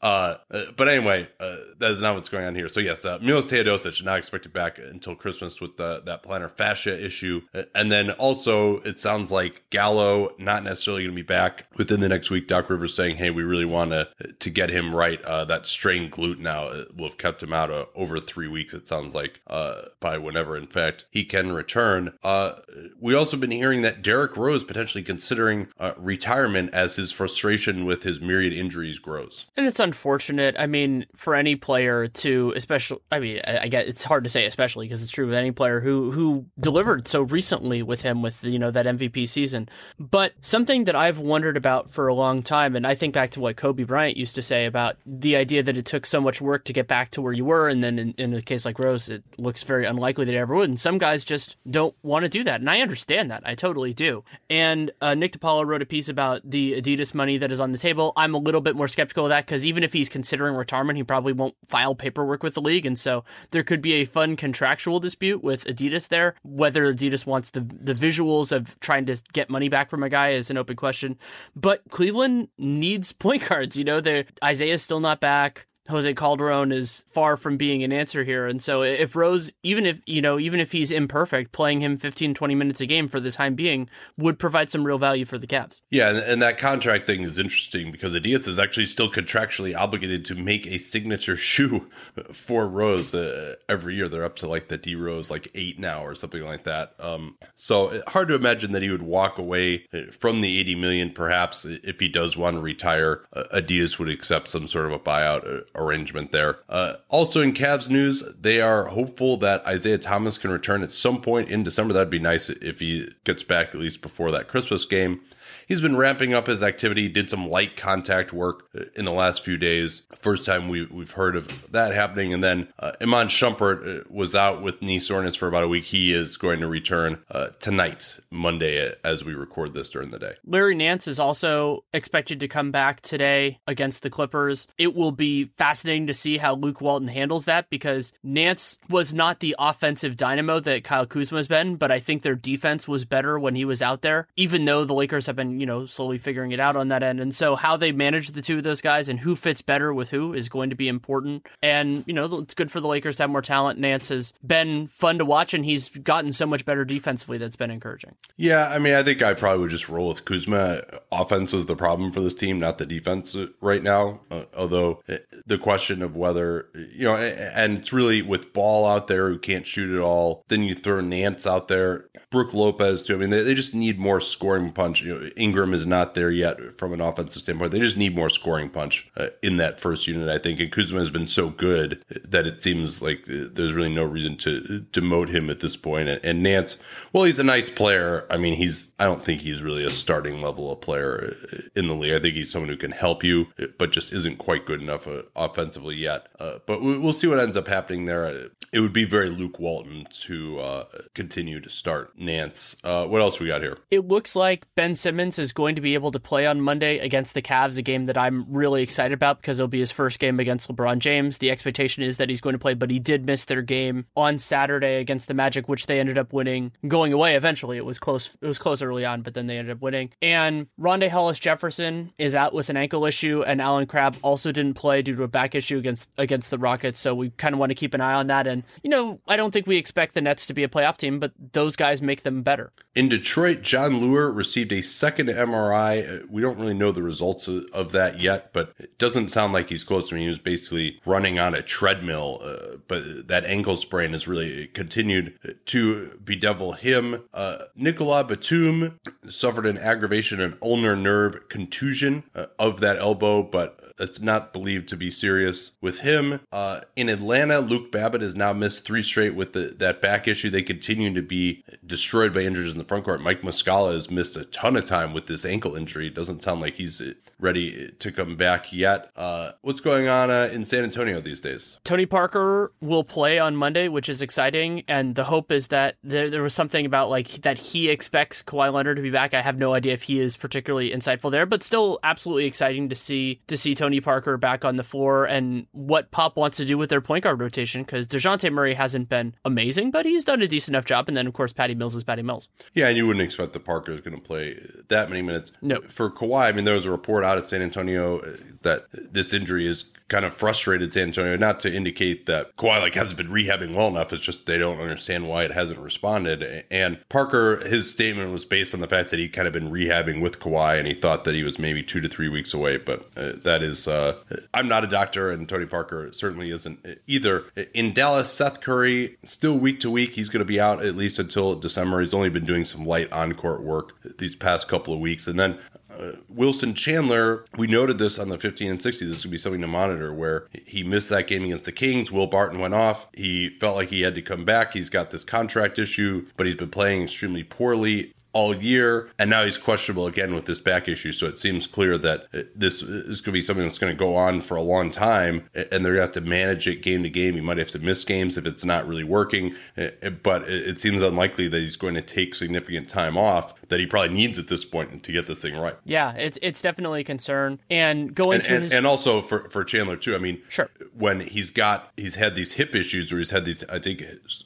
[0.00, 2.68] Uh, uh, but anyway, uh, that is not what's going on here.
[2.68, 7.04] So yes, uh, Milos Teodosic not expected back until Christmas with the, that plantar fascia
[7.04, 11.66] issue, uh, and then also it sounds like Gallo not necessarily going to be back
[11.76, 12.46] within the next week.
[12.46, 16.12] Doc Rivers saying, "Hey, we really want to to get him right." Uh, that strained
[16.12, 18.74] glute now will have kept him out uh, over three weeks.
[18.74, 22.14] It sounds like uh, by whenever, in fact, he can return.
[22.22, 22.52] Uh,
[23.00, 28.02] we also been hearing that Derrick Rose potentially considering uh, retirement as his frustration with
[28.04, 29.46] his myriad injuries grows.
[29.56, 30.54] And it's unfortunate.
[30.58, 34.44] I mean, for any player to, especially, I mean, I, I it's hard to say,
[34.44, 38.44] especially because it's true with any player who who delivered so recently with him with
[38.44, 39.68] you know that MVP season.
[39.98, 43.40] But something that I've wondered about for a long time, and I think back to
[43.40, 46.64] what Kobe Bryant used to say about the idea that it took so much work
[46.64, 49.08] to get back to where you were, and then in, in a case like Rose,
[49.08, 50.68] it looks very unlikely that it ever would.
[50.68, 53.42] And some guys just don't want to do that, and I understand that.
[53.46, 54.22] I totally do.
[54.50, 57.78] And uh, Nick DePaula wrote a piece about the Adidas money that is on the
[57.78, 58.12] table.
[58.16, 61.04] I'm a little bit more skeptical of that because even if he's considering retirement, he
[61.04, 62.84] probably won't file paperwork with the league.
[62.84, 66.34] And so there could be a fun contractual dispute with Adidas there.
[66.42, 70.30] Whether Adidas wants the, the visuals of trying to get money back from a guy
[70.30, 71.18] is an open question.
[71.54, 73.76] But Cleveland needs point guards.
[73.76, 74.02] You know,
[74.42, 75.67] Isaiah's still not back.
[75.88, 78.46] Jose Calderon is far from being an answer here.
[78.46, 82.34] And so if Rose, even if, you know, even if he's imperfect, playing him 15,
[82.34, 85.46] 20 minutes a game for the time being would provide some real value for the
[85.46, 85.80] Cavs.
[85.90, 86.10] Yeah.
[86.10, 90.34] And, and that contract thing is interesting because Adidas is actually still contractually obligated to
[90.34, 91.86] make a signature shoe
[92.32, 94.08] for Rose uh, every year.
[94.08, 96.94] They're up to like the D Rose, like eight now or something like that.
[96.98, 100.74] Um, so uh, hard to imagine that he would walk away uh, from the 80
[100.74, 103.24] million, perhaps if he does want to retire.
[103.32, 106.58] Uh, Adidas would accept some sort of a buyout arrangement there.
[106.68, 111.20] Uh, also in Cavs news, they are hopeful that Isaiah Thomas can return at some
[111.20, 111.94] point in December.
[111.94, 115.20] That'd be nice if he gets back at least before that Christmas game.
[115.68, 117.08] he's been ramping up his activity.
[117.08, 118.64] Did some light contact work
[118.96, 120.02] in the last few days.
[120.20, 122.32] First time we we've heard of that happening.
[122.32, 125.84] And then uh, Iman Shumpert uh, was out with knee soreness for about a week.
[125.84, 130.34] He is going to return uh, tonight, Monday, as we record this during the day.
[130.44, 134.66] Larry Nance is also expected to come back today against the Clippers.
[134.78, 139.40] It will be fascinating to see how Luke Walton handles that because Nance was not
[139.40, 143.38] the offensive dynamo that Kyle Kuzma has been, but I think their defense was better
[143.38, 146.52] when he was out there, even though the Lakers have been, you know, slowly figuring
[146.52, 147.20] it out on that end.
[147.20, 150.08] And so how they manage the two of those guys and who fits better with
[150.08, 151.46] who is going to be important.
[151.62, 153.78] And, you know, it's good for the Lakers to have more talent.
[153.78, 157.70] Nance has been fun to watch and he's gotten so much better defensively that's been
[157.70, 158.14] encouraging.
[158.38, 160.82] Yeah, I mean, I think I probably would just roll with Kuzma.
[161.12, 164.20] Offense is the problem for this team, not the defense right now.
[164.30, 165.02] Uh, although
[165.48, 169.66] the question of whether, you know, and it's really with Ball out there who can't
[169.66, 173.14] shoot at all, then you throw Nance out there, Brook Lopez too.
[173.14, 175.02] I mean, they, they just need more scoring punch.
[175.02, 177.72] You know, Ingram is not there yet from an offensive standpoint.
[177.72, 180.60] They just need more scoring punch uh, in that first unit, I think.
[180.60, 184.36] And Kuzma has been so good that it seems like uh, there's really no reason
[184.38, 186.08] to demote him at this point.
[186.08, 186.76] And, and Nance,
[187.14, 188.26] well, he's a nice player.
[188.30, 191.88] I mean, he's I don't think he's really a starting level of player uh, in
[191.88, 192.12] the league.
[192.12, 193.46] I think he's someone who can help you,
[193.78, 196.28] but just isn't quite good enough uh, offensively yet.
[196.38, 198.50] Uh, but we'll see what ends up happening there.
[198.72, 200.84] It would be very Luke Walton to uh,
[201.14, 202.76] continue to start Nance.
[202.82, 203.78] what else we got here?
[203.90, 207.34] It looks like Ben Simmons is going to be able to play on Monday against
[207.34, 210.40] the Cavs, a game that I'm really excited about because it'll be his first game
[210.40, 211.38] against LeBron James.
[211.38, 214.38] The expectation is that he's going to play, but he did miss their game on
[214.38, 217.76] Saturday against the Magic, which they ended up winning, going away eventually.
[217.76, 218.36] It was close.
[218.40, 220.10] It was close early on, but then they ended up winning.
[220.20, 224.74] And Rondae Hollis Jefferson is out with an ankle issue, and Allen Crabbe also didn't
[224.74, 226.98] play due to a back issue against against the Rockets.
[226.98, 228.46] So we kind of want to keep an eye on that.
[228.46, 231.18] And you know, I don't think we expect the Nets to be a playoff team,
[231.20, 232.72] but those guys make them better.
[232.94, 236.28] In Detroit, Jon Leuer received a second MRI.
[236.28, 239.84] We don't really know the results of that yet, but it doesn't sound like he's
[239.84, 240.12] close.
[240.12, 244.26] I mean, he was basically running on a treadmill, uh, but that ankle sprain has
[244.26, 247.22] really continued to bedevil him.
[247.32, 248.98] Uh, Nicolas Batum
[249.28, 254.88] suffered an aggravation and ulnar nerve contusion uh, of that elbow, but that's not believed
[254.88, 256.40] to be serious with him.
[256.52, 260.48] Uh, in Atlanta, Luke Babbitt has now missed three straight with the, that back issue.
[260.50, 263.20] They continue to be destroyed by injuries in the front court.
[263.20, 266.06] Mike Muscala has missed a ton of time with this ankle injury.
[266.06, 267.02] It doesn't sound like he's
[267.40, 269.10] ready to come back yet.
[269.16, 271.78] Uh, what's going on uh, in San Antonio these days?
[271.84, 274.82] Tony Parker will play on Monday, which is exciting.
[274.88, 278.72] And the hope is that there, there was something about like that he expects Kawhi
[278.72, 279.34] Leonard to be back.
[279.34, 282.96] I have no idea if he is particularly insightful there, but still absolutely exciting to
[282.96, 286.76] see to see Tony Parker back on the floor and what Pop wants to do
[286.76, 290.48] with their point guard rotation because Dejounte Murray hasn't been amazing, but he's done a
[290.48, 291.08] decent enough job.
[291.08, 292.48] And then, of course, Patty Mills is Patty Mills.
[292.74, 294.58] Yeah, and you wouldn't expect the Parker is going to play
[294.88, 295.52] that many minutes.
[295.62, 295.80] No.
[295.88, 298.20] For Kawhi, I mean, there was a report out of San Antonio
[298.62, 302.94] that this injury is kind of frustrated San Antonio, not to indicate that Kawhi like
[302.94, 304.12] hasn't been rehabbing well enough.
[304.12, 306.64] It's just they don't understand why it hasn't responded.
[306.70, 310.22] And Parker, his statement was based on the fact that he'd kind of been rehabbing
[310.22, 312.78] with Kawhi, and he thought that he was maybe two to three weeks away.
[312.78, 314.16] But uh, that is, uh,
[314.54, 317.44] I'm not a doctor, and Tony Parker certainly isn't either.
[317.74, 320.14] In Dallas, Seth Curry still week to week.
[320.14, 322.00] He's going to be out at least until December.
[322.00, 325.38] He's only been doing some light on court work these past couple of weeks, and
[325.38, 325.58] then
[325.98, 329.06] uh, Wilson Chandler, we noted this on the 15 and 60.
[329.06, 332.12] This would be something to monitor where he missed that game against the Kings.
[332.12, 333.06] Will Barton went off.
[333.12, 334.72] He felt like he had to come back.
[334.72, 339.44] He's got this contract issue, but he's been playing extremely poorly all year, and now
[339.44, 341.10] he's questionable again with this back issue.
[341.10, 343.98] So it seems clear that uh, this is going to be something that's going to
[343.98, 347.02] go on for a long time, and they're going to have to manage it game
[347.02, 347.34] to game.
[347.34, 350.78] He might have to miss games if it's not really working, uh, uh, but it
[350.78, 354.46] seems unlikely that he's going to take significant time off that he probably needs at
[354.46, 355.76] this point to get this thing right.
[355.84, 358.72] Yeah, it's it's definitely a concern, and going and, to and, his...
[358.72, 360.14] and also for for Chandler too.
[360.14, 363.64] I mean, sure, when he's got he's had these hip issues or he's had these,
[363.64, 364.04] I think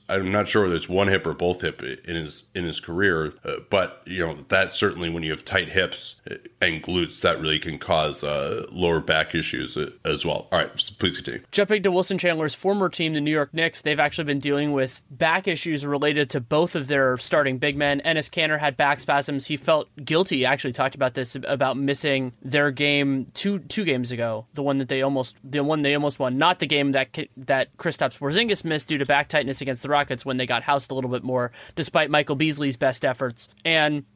[0.09, 3.35] I'm not sure whether it's one hip or both hip in his in his career,
[3.45, 6.17] uh, but you know that certainly when you have tight hips
[6.61, 10.49] and glutes, that really can cause uh, lower back issues uh, as well.
[10.53, 11.43] All right, so please continue.
[11.51, 15.03] Jumping to Wilson Chandler's former team, the New York Knicks, they've actually been dealing with
[15.11, 18.01] back issues related to both of their starting big men.
[18.05, 19.47] Enes Kanter had back spasms.
[19.47, 20.39] He felt guilty.
[20.39, 24.47] He actually talked about this about missing their game two two games ago.
[24.55, 27.77] The one that they almost the one they almost won, not the game that that
[27.77, 30.95] Kristaps Porzingis missed due to back tightness against the Rockets when they got housed a
[30.95, 33.49] little bit more, despite Michael Beasley's best efforts.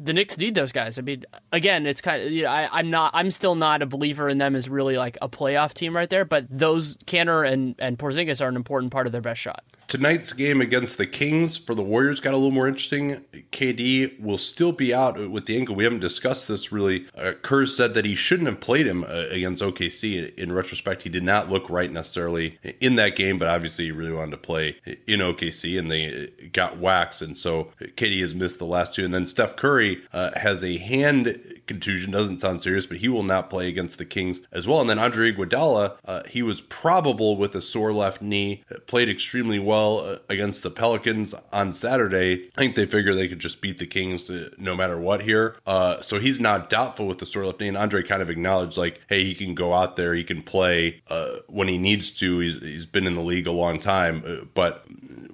[0.01, 0.99] The Knicks need those guys.
[0.99, 3.87] I mean, again, it's kind of you know, I, I'm not I'm still not a
[3.87, 7.75] believer in them as really like a playoff team right there, but those Kanter and
[7.79, 9.65] and Porzingis are an important part of their best shot.
[9.89, 13.25] Tonight's game against the Kings for the Warriors got a little more interesting.
[13.53, 15.77] KD will still be out with the ankle.
[15.77, 17.07] We haven't discussed this really.
[17.17, 20.35] Uh, Kerr said that he shouldn't have played him uh, against OKC.
[20.35, 24.13] In retrospect, he did not look right necessarily in that game, but obviously he really
[24.13, 24.77] wanted to play
[25.07, 27.23] in OKC and they got waxed.
[27.23, 29.05] And so KD has missed the last two.
[29.05, 32.11] And then Steph Curry uh, has a hand contusion.
[32.11, 34.80] Doesn't sound serious, but he will not play against the Kings as well.
[34.80, 39.59] And then Andre Iguodala, uh, he was probable with a sore left knee, played extremely
[39.59, 42.51] well uh, against the Pelicans on Saturday.
[42.57, 45.57] I think they figured they could just beat the Kings uh, no matter what here.
[45.66, 47.68] Uh, so he's not doubtful with the sore left knee.
[47.68, 51.03] And Andre kind of acknowledged, like, hey, he can go out there, he can play
[51.09, 52.39] uh, when he needs to.
[52.39, 54.87] He's, he's been in the league a long time, uh, but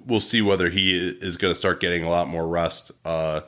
[0.05, 2.91] we'll see whether he is going to start getting a lot more rest.
[3.05, 3.41] Uh,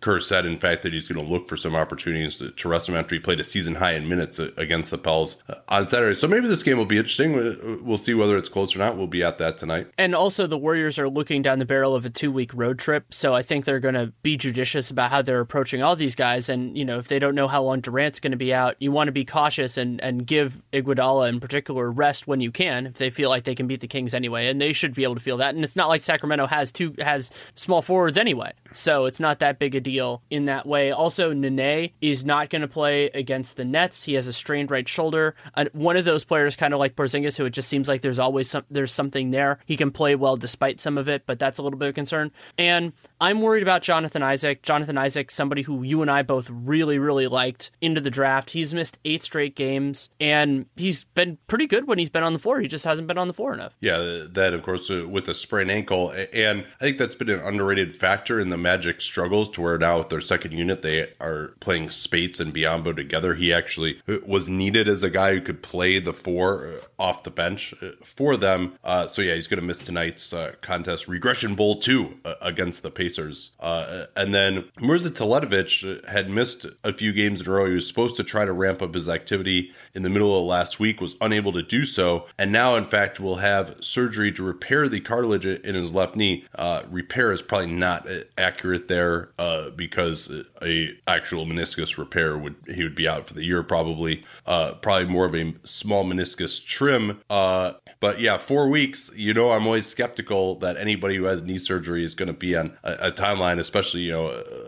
[0.00, 2.88] Kerr said, in fact, that he's going to look for some opportunities to, to rest
[2.88, 6.14] him after he played a season high in minutes against the Pels uh, on Saturday.
[6.14, 7.80] So maybe this game will be interesting.
[7.84, 8.96] We'll see whether it's close or not.
[8.96, 9.88] We'll be at that tonight.
[9.98, 13.12] And also, the Warriors are looking down the barrel of a two week road trip.
[13.12, 16.48] So I think they're going to be judicious about how they're approaching all these guys.
[16.48, 18.92] And, you know, if they don't know how long Durant's going to be out, you
[18.92, 22.94] want to be cautious and, and give Iguodala in particular rest when you can if
[22.94, 24.46] they feel like they can beat the Kings anyway.
[24.48, 25.54] And they should be able to feel that.
[25.54, 28.52] And it's not like Sacramento has two has small forwards anyway.
[28.72, 30.90] So it's not that big a deal in that way.
[30.90, 34.04] Also, Nene is not going to play against the Nets.
[34.04, 35.34] He has a strained right shoulder.
[35.54, 38.18] Uh, one of those players, kind of like Porzingis, who it just seems like there's
[38.18, 39.58] always some, there's something there.
[39.66, 42.30] He can play well despite some of it, but that's a little bit of concern.
[42.56, 44.62] And I'm worried about Jonathan Isaac.
[44.62, 48.50] Jonathan Isaac, somebody who you and I both really, really liked into the draft.
[48.50, 52.38] He's missed eight straight games, and he's been pretty good when he's been on the
[52.38, 52.60] floor.
[52.60, 53.74] He just hasn't been on the floor enough.
[53.80, 57.40] Yeah, that of course uh, with a sprained ankle, and I think that's been an
[57.40, 61.52] underrated factor in the Magic struggles to where now with their second unit they are
[61.60, 63.34] playing Speights and Biyombo together.
[63.34, 67.22] He actually uh, was needed as a guy who could play the four uh, off
[67.22, 67.74] the bench
[68.04, 68.74] for them.
[68.84, 72.82] Uh, so yeah, he's going to miss tonight's uh, contest, Regression Bowl two uh, against
[72.82, 73.52] the Pacers.
[73.60, 77.66] and then Mirza Teletovic had missed a few games in a row.
[77.66, 80.78] He was supposed to try to ramp up his activity in the middle of last
[80.78, 84.88] week, was unable to do so, and now in fact will have surgery to repair
[84.88, 86.44] the cartilage in his left knee.
[86.90, 90.30] repair is probably not accurate there uh, because
[90.60, 94.22] a actual meniscus repair would he would be out for the year probably.
[94.44, 97.22] Uh, probably more of a small meniscus trim.
[97.30, 99.10] Uh, but yeah, four weeks.
[99.16, 102.54] You know, I'm always skeptical that anybody who has knee surgery is going to be
[102.54, 104.26] on a, a, timeline, especially you know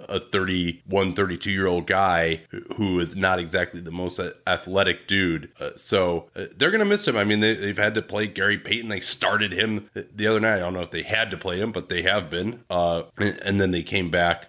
[0.08, 2.40] a 31, 32 year old guy
[2.76, 5.50] who is not exactly the most athletic dude.
[5.60, 7.18] Uh, so uh, they're going to miss him.
[7.18, 8.88] I mean, they, have had to play Gary Payton.
[8.88, 10.56] They started him the other night.
[10.56, 12.64] I don't know if they had to play him, but they have been.
[12.70, 14.48] Uh, and, and then they came back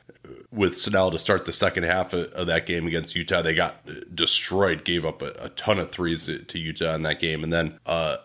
[0.54, 3.42] with Snell to start the second half of, of, that game against Utah.
[3.42, 7.20] They got destroyed, gave up a, a ton of threes to, to, Utah in that
[7.20, 8.18] game, and then uh,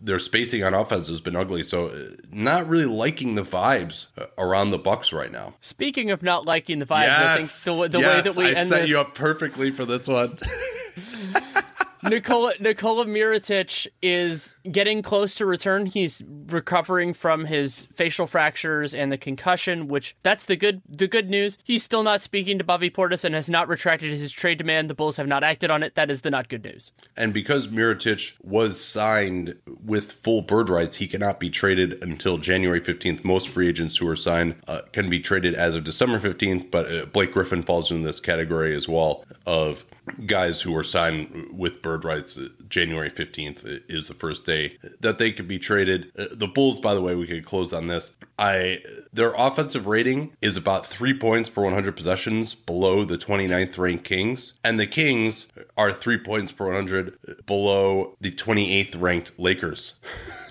[0.00, 1.62] their spacing on offense has been ugly.
[1.62, 5.54] So, uh, not really liking the vibes around the Bucks right now.
[5.62, 8.44] Speaking of not liking the vibes, yes, I think the, the yes, way that we
[8.46, 8.90] I end set this...
[8.90, 10.38] you up perfectly for this one.
[12.02, 15.86] Nikola Nikola Mirotic is getting close to return.
[15.86, 21.28] He's recovering from his facial fractures and the concussion, which that's the good the good
[21.30, 21.58] news.
[21.64, 24.90] He's still not speaking to Bobby Portis and has not retracted his trade demand.
[24.90, 25.94] The Bulls have not acted on it.
[25.94, 26.92] That is the not good news.
[27.16, 32.80] And because Mirotic was signed with full bird rights, he cannot be traded until January
[32.80, 33.24] 15th.
[33.24, 36.92] Most free agents who are signed uh, can be traded as of December 15th, but
[36.92, 39.84] uh, Blake Griffin falls in this category as well of
[40.26, 42.38] guys who are signed with bird rights
[42.68, 46.12] January 15th is the first day that they could be traded.
[46.18, 48.12] Uh, the Bulls, by the way, we could close on this.
[48.38, 54.04] I their offensive rating is about 3 points per 100 possessions below the 29th ranked
[54.04, 55.46] Kings, and the Kings
[55.76, 59.94] are 3 points per 100 below the 28th ranked Lakers.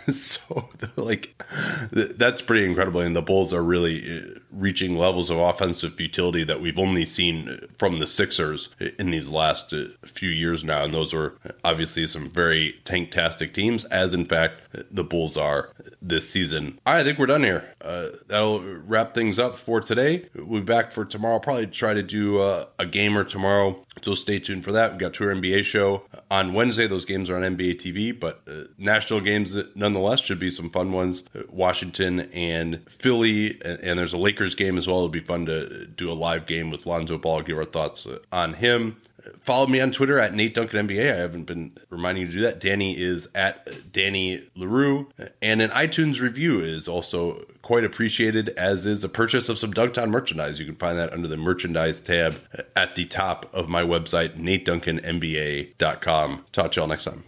[0.11, 1.43] so like
[1.91, 6.61] that's pretty incredible and the bulls are really uh, reaching levels of offensive futility that
[6.61, 11.11] we've only seen from the sixers in these last uh, few years now and those
[11.11, 17.03] are obviously some very tanktastic teams as in fact the bulls are this season i
[17.03, 21.05] think we're done here uh, that'll wrap things up for today we'll be back for
[21.05, 24.91] tomorrow probably try to do uh, a gamer tomorrow so stay tuned for that.
[24.91, 26.87] We've got Tour NBA show on Wednesday.
[26.87, 30.91] Those games are on NBA TV, but uh, national games nonetheless should be some fun
[30.91, 31.23] ones.
[31.33, 34.97] Uh, Washington and Philly, and, and, there's a Lakers game as well.
[34.97, 37.41] It'll be fun to do a live game with Lonzo Ball.
[37.41, 38.97] Give our thoughts uh, on him.
[39.41, 41.13] Follow me on Twitter at Nate Duncan NBA.
[41.13, 42.59] I haven't been reminding you to do that.
[42.59, 45.07] Danny is at Danny Leroux.
[45.41, 50.09] And an iTunes review is also quite appreciated, as is a purchase of some Dunktown
[50.09, 50.59] merchandise.
[50.59, 52.37] You can find that under the merchandise tab
[52.75, 56.45] at the top of my website, nateduncannba.com.
[56.51, 57.25] Talk to y'all next time.